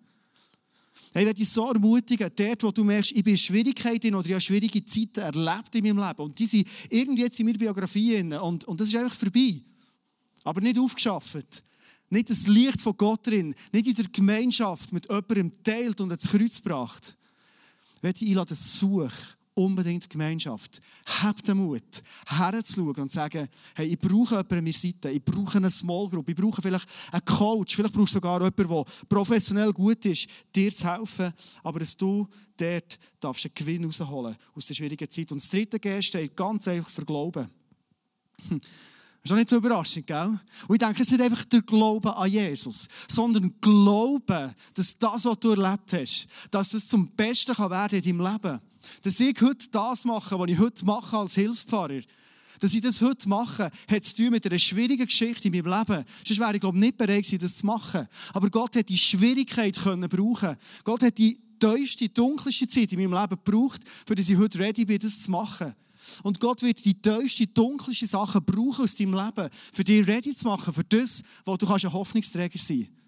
Ich 1.11 1.15
werde 1.15 1.35
dich 1.35 1.49
so 1.49 1.71
ermutigen, 1.71 2.31
dort, 2.35 2.63
wo 2.63 2.71
du 2.71 2.85
merkst, 2.85 3.13
ich 3.13 3.23
bin 3.23 3.35
in 3.35 3.39
Schwierigkeiten 3.39 4.15
oder 4.15 4.27
ich 4.27 4.33
habe 4.33 4.41
schwierige 4.41 4.83
Zeiten 4.85 5.21
erlebt 5.21 5.75
in 5.75 5.85
meinem 5.85 6.09
Leben. 6.09 6.23
Und 6.23 6.39
die 6.39 6.47
sind 6.47 6.67
irgendwie 6.89 7.23
jetzt 7.23 7.39
in 7.39 7.47
meiner 7.47 7.59
Biografie. 7.59 8.17
Und, 8.23 8.65
und 8.65 8.81
das 8.81 8.89
ist 8.89 8.97
einfach 8.97 9.15
vorbei. 9.15 9.61
Aber 10.43 10.61
nicht 10.63 10.79
aufgeschafft. 10.79 11.63
Nicht 12.13 12.29
das 12.29 12.47
Licht 12.47 12.83
von 12.83 12.95
Gott 12.95 13.27
drin. 13.27 13.55
Nicht 13.73 13.87
in 13.87 13.95
der 13.95 14.05
Gemeinschaft 14.05 14.93
mit 14.93 15.07
jemandem 15.07 15.51
teilt 15.63 15.99
und 15.99 16.13
ins 16.13 16.29
Kreuz 16.29 16.57
gebracht. 16.57 17.17
Ich 17.97 18.03
werde 18.03 18.19
dich 18.19 18.29
einladen, 18.29 18.55
such 18.55 19.13
unbedingt 19.55 20.11
Gemeinschaft. 20.11 20.83
Hab 21.23 21.43
den 21.43 21.57
Mut, 21.57 22.03
herzuschauen 22.27 22.97
und 22.97 23.11
zu 23.11 23.17
sagen, 23.17 23.49
hey, 23.75 23.87
ich 23.87 23.99
brauche 23.99 24.35
jemanden 24.35 24.55
an 24.59 24.65
meiner 24.65 24.73
Seite, 24.77 25.11
ich 25.11 25.25
brauche 25.25 25.57
eine 25.57 25.71
Small 25.71 26.11
Group, 26.11 26.29
ich 26.29 26.37
brauche 26.37 26.61
vielleicht 26.61 26.87
einen 27.11 27.25
Coach, 27.25 27.77
vielleicht 27.77 27.95
brauchst 27.95 28.13
du 28.13 28.17
sogar 28.17 28.43
jemanden, 28.43 28.69
der 28.69 28.85
professionell 29.09 29.73
gut 29.73 30.05
ist, 30.05 30.29
dir 30.55 30.75
zu 30.75 30.91
helfen, 30.91 31.33
aber 31.63 31.81
dass 31.81 31.97
du 31.97 32.29
dort 32.59 32.99
darfst 33.21 33.47
einen 33.47 33.55
Gewinn 33.55 33.87
rausholen 33.87 34.37
aus 34.55 34.67
der 34.67 34.75
schwierigen 34.75 35.09
Zeit. 35.09 35.33
Und 35.33 35.41
das 35.41 35.49
dritte 35.49 35.81
G 35.81 36.03
steht 36.03 36.37
ganz 36.37 36.69
einfach 36.69 36.91
für 36.91 37.07
Glauben. 37.07 37.49
Das 39.23 39.31
ist 39.31 39.33
auch 39.33 39.37
nicht 39.37 39.51
so 39.51 39.57
überraschend, 39.57 40.07
gell? 40.09 40.41
Und 40.67 40.75
ich 40.75 40.79
denke, 40.79 41.03
es 41.03 41.09
ist 41.09 41.13
nicht 41.13 41.23
einfach 41.23 41.45
der 41.45 41.63
Glaube 41.63 42.17
an 42.17 42.29
Jesus, 42.29 42.89
sondern 43.09 43.55
Glauben, 43.61 44.53
dass 44.75 44.99
das, 44.99 45.25
was 45.25 45.39
du 45.39 45.51
erlebt 45.51 45.93
hast, 45.93 46.27
dass 46.51 46.75
es 46.75 46.89
zum 46.89 47.07
Besten 47.13 47.57
werden 47.57 47.71
kann 47.71 47.91
in 47.91 48.19
deinem 48.19 48.33
Leben. 48.33 48.61
Dass 49.03 49.21
ich 49.21 49.41
heute 49.41 49.69
das 49.71 50.05
mache, 50.05 50.37
was 50.37 50.51
ich 50.51 50.59
heute 50.59 50.85
mache 50.85 51.17
als 51.17 51.35
Hilfspfarrer, 51.35 52.01
dass 52.59 52.75
ich 52.75 52.81
das 52.81 53.01
heute 53.01 53.29
mache, 53.29 53.71
hat 53.89 54.05
zu 54.05 54.17
tun 54.17 54.31
mit 54.31 54.45
einer 54.45 54.59
schwierigen 54.59 55.07
Geschichte 55.07 55.47
in 55.47 55.55
meinem 55.55 55.79
Leben. 55.79 56.05
Sonst 56.27 56.41
wäre 56.41 56.55
ich, 56.55 56.61
glaube 56.61 56.77
ich, 56.79 56.85
nicht 56.85 56.97
bereit 56.97 57.23
gewesen, 57.23 57.39
das 57.39 57.59
zu 57.59 57.67
machen. 57.67 58.09
Aber 58.33 58.51
Gott 58.51 58.75
hat 58.75 58.89
die 58.89 58.99
Schwierigkeit 58.99 59.79
können 59.79 60.09
brauchen. 60.09 60.57
Gott 60.83 61.05
hat 61.05 61.19
die 61.19 61.39
tiefste, 61.61 62.09
dunkelste 62.09 62.67
Zeit 62.67 62.93
in 62.93 62.99
meinem 62.99 63.21
Leben 63.21 63.41
gebraucht, 63.45 63.83
für 64.05 64.17
dass 64.17 64.29
ich 64.29 64.37
heute 64.37 64.59
ready 64.59 64.85
bin, 64.85 64.99
das 64.99 65.23
zu 65.23 65.31
machen. 65.31 65.75
Und 66.23 66.41
Gott 66.41 66.63
wird 66.63 66.85
die 66.85 67.01
tiefste, 67.01 67.47
dunkelste 67.47 68.07
Sachen 68.07 68.45
brauchen 68.45 68.85
aus 68.85 68.97
deinem 68.97 69.15
Leben, 69.15 69.49
für 69.73 69.85
dich 69.85 70.07
ready 70.07 70.35
zu 70.35 70.47
machen, 70.47 70.73
für 70.73 70.85
das, 70.85 71.23
wo 71.45 71.57
du 71.57 71.67
ein 71.67 71.93
Hoffnungsträger 71.93 72.59
sein 72.59 72.79
kannst. 72.79 73.03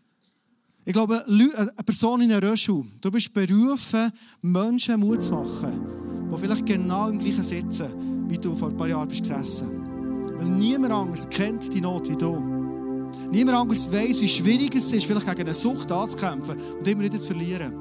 Ich 0.86 0.92
glaube, 0.92 1.24
eine 1.26 1.72
Person 1.84 2.20
in 2.20 2.30
einer 2.30 2.50
Röschel, 2.50 2.84
du 3.00 3.10
bist 3.10 3.32
berufen, 3.32 4.12
Menschen 4.42 5.00
Mut 5.00 5.22
zu 5.22 5.32
machen, 5.32 5.80
die 6.30 6.38
vielleicht 6.38 6.66
genau 6.66 7.08
im 7.08 7.18
gleichen 7.18 7.42
sitzen, 7.42 8.28
wie 8.28 8.36
du 8.36 8.54
vor 8.54 8.68
ein 8.68 8.76
paar 8.76 8.88
Jahren 8.88 9.08
bist 9.08 9.22
gesessen. 9.22 9.82
Weil 10.36 10.46
niemand 10.46 10.92
anderes 10.92 11.26
kennt 11.28 11.72
die 11.72 11.80
Not 11.80 12.10
wie 12.10 12.16
du. 12.16 12.36
Niemand 13.30 13.56
anderes 13.56 13.90
weiß, 13.90 14.20
wie 14.20 14.28
schwierig 14.28 14.74
es 14.74 14.92
ist, 14.92 15.06
vielleicht 15.06 15.26
gegen 15.26 15.40
eine 15.40 15.54
Sucht 15.54 15.90
anzukämpfen 15.90 16.56
und 16.78 16.86
immer 16.86 17.02
wieder 17.02 17.18
zu 17.18 17.28
verlieren. 17.28 17.72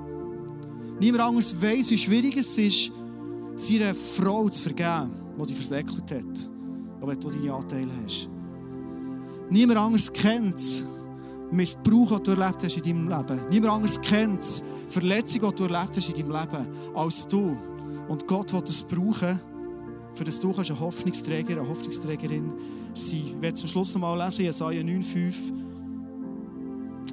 Niemand 0.99 1.23
anderes 1.23 1.61
weiß, 1.61 1.91
wie 1.91 1.97
schwierig 1.97 2.37
es 2.37 2.57
ist, 2.57 2.91
seiner 3.55 3.95
Frau 3.95 4.49
zu 4.49 4.63
vergeben, 4.63 5.11
die 5.39 5.45
dich 5.45 5.55
versäckelt 5.55 6.11
hat, 6.11 6.49
auch 7.01 7.07
wenn 7.07 7.19
du 7.19 7.29
deine 7.29 7.53
Anteile 7.53 7.91
hast. 8.03 8.29
Niemand 9.49 9.79
anderes 9.79 10.11
kennt 10.11 10.55
es, 10.55 10.83
Missbrauch, 11.51 12.19
den 12.19 12.23
du 12.23 12.31
erlebt 12.31 12.63
hast 12.63 12.77
in 12.77 12.83
deinem 12.83 13.09
Leben. 13.09 13.41
Niemand 13.49 13.73
anderes 13.73 14.01
kennt 14.01 14.41
es, 14.41 14.63
Verletzung, 14.87 15.41
die 15.49 15.55
du 15.55 15.63
erlebt 15.65 15.95
hast 15.95 16.09
in 16.09 16.15
deinem 16.15 16.31
Leben, 16.31 16.67
als 16.95 17.27
du. 17.27 17.57
Und 18.07 18.27
Gott 18.27 18.51
will 18.53 18.61
das 18.61 18.83
brauchen, 18.83 19.39
für 20.13 20.23
das 20.23 20.39
du 20.39 20.53
eine 20.55 20.79
Hoffnungsträger, 20.79 21.59
eine 21.59 21.67
Hoffnungsträgerin 21.67 22.53
sein 22.93 23.19
Ich 23.25 23.41
werde 23.41 23.55
zum 23.55 23.67
Schluss 23.67 23.93
noch 23.93 24.01
mal 24.01 24.23
lesen, 24.23 24.45
Jesaja 24.45 24.81
9,5. 24.81 25.51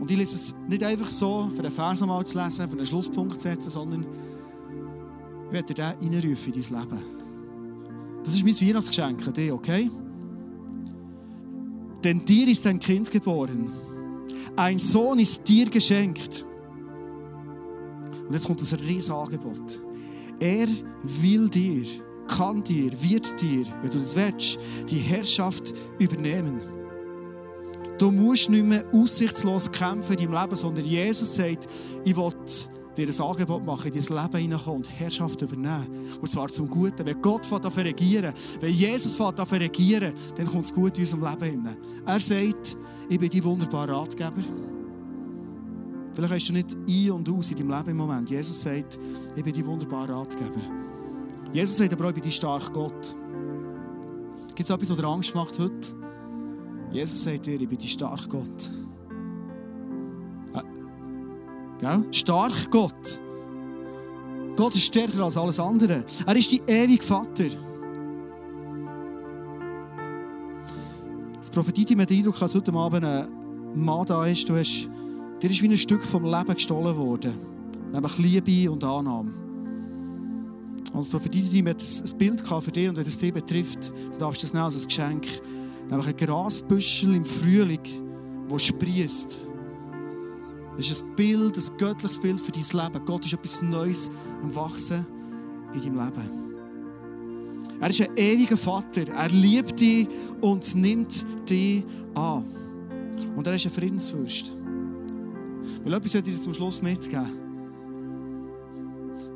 Und 0.00 0.10
ich 0.10 0.16
lese 0.16 0.36
es 0.36 0.54
nicht 0.68 0.82
einfach 0.82 1.10
so, 1.10 1.48
für 1.54 1.62
den 1.62 1.70
Vers 1.72 2.00
mal 2.00 2.24
zu 2.24 2.38
lesen, 2.38 2.68
für 2.68 2.76
einen 2.76 2.86
Schlusspunkt 2.86 3.34
zu 3.34 3.40
setzen, 3.40 3.70
sondern 3.70 4.06
werde 5.52 5.74
dir 5.74 5.94
den 6.00 6.12
reinrufen 6.12 6.52
in 6.52 6.62
dein 6.62 6.80
Leben. 6.80 6.98
Das 8.24 8.34
ist 8.34 8.44
mein 8.44 8.54
Weihnachtsgeschenk 8.54 9.26
an 9.26 9.32
dich, 9.32 9.52
okay? 9.52 9.90
Denn 12.04 12.24
dir 12.24 12.48
ist 12.48 12.66
ein 12.66 12.78
Kind 12.78 13.10
geboren. 13.10 13.70
Ein 14.56 14.78
Sohn 14.78 15.18
ist 15.18 15.46
dir 15.48 15.68
geschenkt. 15.68 16.44
Und 18.26 18.32
jetzt 18.32 18.46
kommt 18.46 18.60
das 18.60 18.78
Riesenangebot. 18.78 19.80
Er 20.38 20.68
will 21.02 21.48
dir, 21.48 21.84
kann 22.28 22.62
dir, 22.62 22.90
wird 23.02 23.40
dir, 23.40 23.66
wenn 23.82 23.90
du 23.90 23.98
das 23.98 24.14
willst, 24.16 24.58
die 24.88 24.98
Herrschaft 24.98 25.74
übernehmen. 25.98 26.60
Du 27.98 28.10
musst 28.10 28.48
nicht 28.48 28.64
mehr 28.64 28.84
aussichtslos 28.92 29.70
kämpfen 29.70 30.16
in 30.16 30.30
deinem 30.30 30.40
Leben, 30.42 30.56
sondern 30.56 30.84
Jesus 30.84 31.34
sagt, 31.34 31.68
ich 32.04 32.16
will 32.16 32.32
dir 33.06 33.12
ein 33.12 33.20
Angebot 33.20 33.64
machen, 33.64 33.92
in 33.92 34.02
dein 34.02 34.22
Leben 34.22 34.38
hineinkommen 34.38 34.76
und 34.78 34.90
Herrschaft 35.00 35.42
übernehmen. 35.42 35.86
Und 36.20 36.30
zwar 36.30 36.48
zum 36.48 36.68
Guten. 36.68 37.06
Wenn 37.06 37.20
Gott 37.20 37.46
fährt 37.46 37.76
regieren, 37.78 38.32
wenn 38.60 38.72
Jesus 38.72 39.14
fährt 39.14 39.38
regieren, 39.52 40.14
dann 40.36 40.46
kommt 40.46 40.64
es 40.64 40.72
gut 40.72 40.96
in 40.98 41.04
unserem 41.04 41.24
Leben 41.24 41.50
hinein. 41.50 41.76
Er 42.06 42.20
sagt, 42.20 42.76
ich 43.08 43.18
bin 43.18 43.30
dein 43.30 43.44
wunderbarer 43.44 43.96
Ratgeber. 43.96 44.42
Vielleicht 46.14 46.34
hast 46.34 46.48
du 46.48 46.52
nicht 46.52 46.76
ein 46.88 47.10
und 47.12 47.28
aus 47.28 47.50
in 47.50 47.56
deinem 47.56 47.70
Leben 47.70 47.90
im 47.90 47.96
Moment. 47.96 48.30
Jesus 48.30 48.62
sagt, 48.62 48.98
ich 49.36 49.44
bin 49.44 49.54
dein 49.54 49.66
wunderbarer 49.66 50.16
Ratgeber. 50.16 50.60
Jesus 51.52 51.78
sagt 51.78 51.92
aber 51.92 52.04
auch, 52.04 52.08
ich 52.08 52.14
bin 52.14 52.24
dein 52.24 52.32
starker 52.32 52.72
Gott. 52.72 53.14
Gibt 54.48 54.60
es 54.60 54.70
etwas, 54.70 54.90
was 54.90 54.96
dir 54.96 55.04
Angst 55.04 55.34
macht 55.34 55.58
heute? 55.58 55.94
Jesus 56.92 57.22
sagt 57.22 57.46
dir, 57.46 57.60
ich 57.60 57.68
bin 57.68 57.78
dein 57.78 57.88
starker 57.88 58.28
Gott. 58.28 58.70
Gell? 61.80 62.04
Stark 62.12 62.70
Gott. 62.70 63.20
Gott 64.56 64.74
ist 64.74 64.84
stärker 64.84 65.24
als 65.24 65.36
alles 65.36 65.58
andere. 65.58 66.04
Er 66.26 66.36
ist 66.36 66.50
die 66.50 66.60
ewige 66.66 67.02
Vater. 67.02 67.46
Es 71.40 71.48
prophetit 71.48 71.96
mir 71.96 72.04
den 72.04 72.18
Eindruck, 72.18 72.38
dass 72.38 72.54
heute 72.54 72.72
Abend 72.74 73.04
ein 73.04 73.26
Mann 73.74 74.04
da 74.04 74.26
ist. 74.26 74.48
Du 74.48 74.56
hast, 74.56 74.88
dir 75.40 75.50
ist 75.50 75.62
wie 75.62 75.68
ein 75.68 75.78
Stück 75.78 76.04
vom 76.04 76.24
Leben 76.24 76.54
gestohlen 76.54 76.96
worden. 76.96 77.32
Nämlich 77.90 78.18
Liebe 78.18 78.70
und 78.70 78.84
Annahme. 78.84 79.32
Und 80.92 81.00
es 81.00 81.08
prophetit 81.08 81.52
ihm 81.52 81.68
ein 81.68 81.76
Bild 82.18 82.46
für 82.46 82.70
dich 82.70 82.88
und 82.88 82.96
wenn 82.96 83.06
es 83.06 83.16
dich 83.16 83.32
betrifft, 83.32 83.92
du 84.12 84.18
darfst 84.18 84.42
das 84.42 84.52
nehmen 84.52 84.64
als 84.64 84.76
ein 84.76 84.86
Geschenk. 84.86 85.26
Nämlich 85.88 86.08
ein 86.08 86.16
Grasbüschel 86.16 87.14
im 87.14 87.24
Frühling, 87.24 87.80
das 88.48 88.64
sprießt. 88.64 89.49
Das 90.80 90.88
ist 90.88 91.04
ein 91.04 91.14
Bild, 91.14 91.58
ein 91.58 91.76
göttliches 91.76 92.16
Bild 92.16 92.40
für 92.40 92.52
dein 92.52 92.62
Leben. 92.62 93.04
Gott 93.04 93.26
ist 93.26 93.34
etwas 93.34 93.60
Neues 93.60 94.08
am 94.40 94.54
Wachsen 94.54 95.06
in 95.74 95.82
deinem 95.82 96.06
Leben. 96.06 96.30
Er 97.78 97.90
ist 97.90 98.00
ein 98.00 98.16
ewiger 98.16 98.56
Vater. 98.56 99.06
Er 99.08 99.28
liebt 99.28 99.78
dich 99.78 100.08
und 100.40 100.74
nimmt 100.74 101.22
dich 101.50 101.84
an. 102.14 102.46
Und 103.36 103.46
er 103.46 103.52
ist 103.52 103.66
ein 103.66 103.72
Friedensfürst. 103.72 104.54
Weil 105.84 105.92
etwas 105.92 106.14
ich 106.14 106.22
dir 106.22 106.38
zum 106.38 106.54
Schluss 106.54 106.80
mitgeben. 106.80 107.28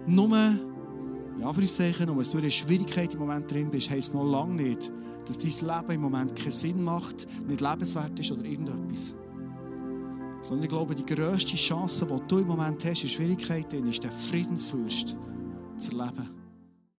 Nur, 0.07 0.31
ja, 1.39 1.53
für 1.53 1.61
uns 1.61 1.77
sagen, 1.77 2.07
nur, 2.07 2.17
wenn 2.17 2.25
du 2.25 2.31
in 2.31 2.39
einer 2.39 2.51
Schwierigkeit 2.51 3.13
im 3.13 3.21
Moment 3.21 3.53
drin 3.53 3.71
bist, 3.71 3.91
heisst 3.91 4.15
noch 4.15 4.25
lange 4.25 4.63
nicht, 4.63 4.91
dass 5.27 5.37
dein 5.37 5.77
Leben 5.77 5.93
im 5.93 6.01
Moment 6.01 6.35
keinen 6.37 6.53
Sinn 6.53 6.83
macht, 6.83 7.27
nicht 7.47 7.61
lebenswert 7.61 8.19
ist 8.19 8.33
oder 8.33 8.47
irgendetwas. 8.47 9.15
Sondern 10.45 10.65
ich 10.65 10.69
glaube, 10.69 10.95
die 10.95 11.07
grösste 11.07 11.57
Chance, 11.57 12.05
die 12.05 12.29
du 12.29 12.39
im 12.41 12.49
Moment 12.49 12.85
hast, 12.85 13.03
in 13.03 13.09
Schwierigkeiten, 13.09 13.89
ist 13.89 14.05
der 14.05 14.13
Friedensfürst 14.13 15.17
zu 15.79 15.99
erleben. 15.99 16.44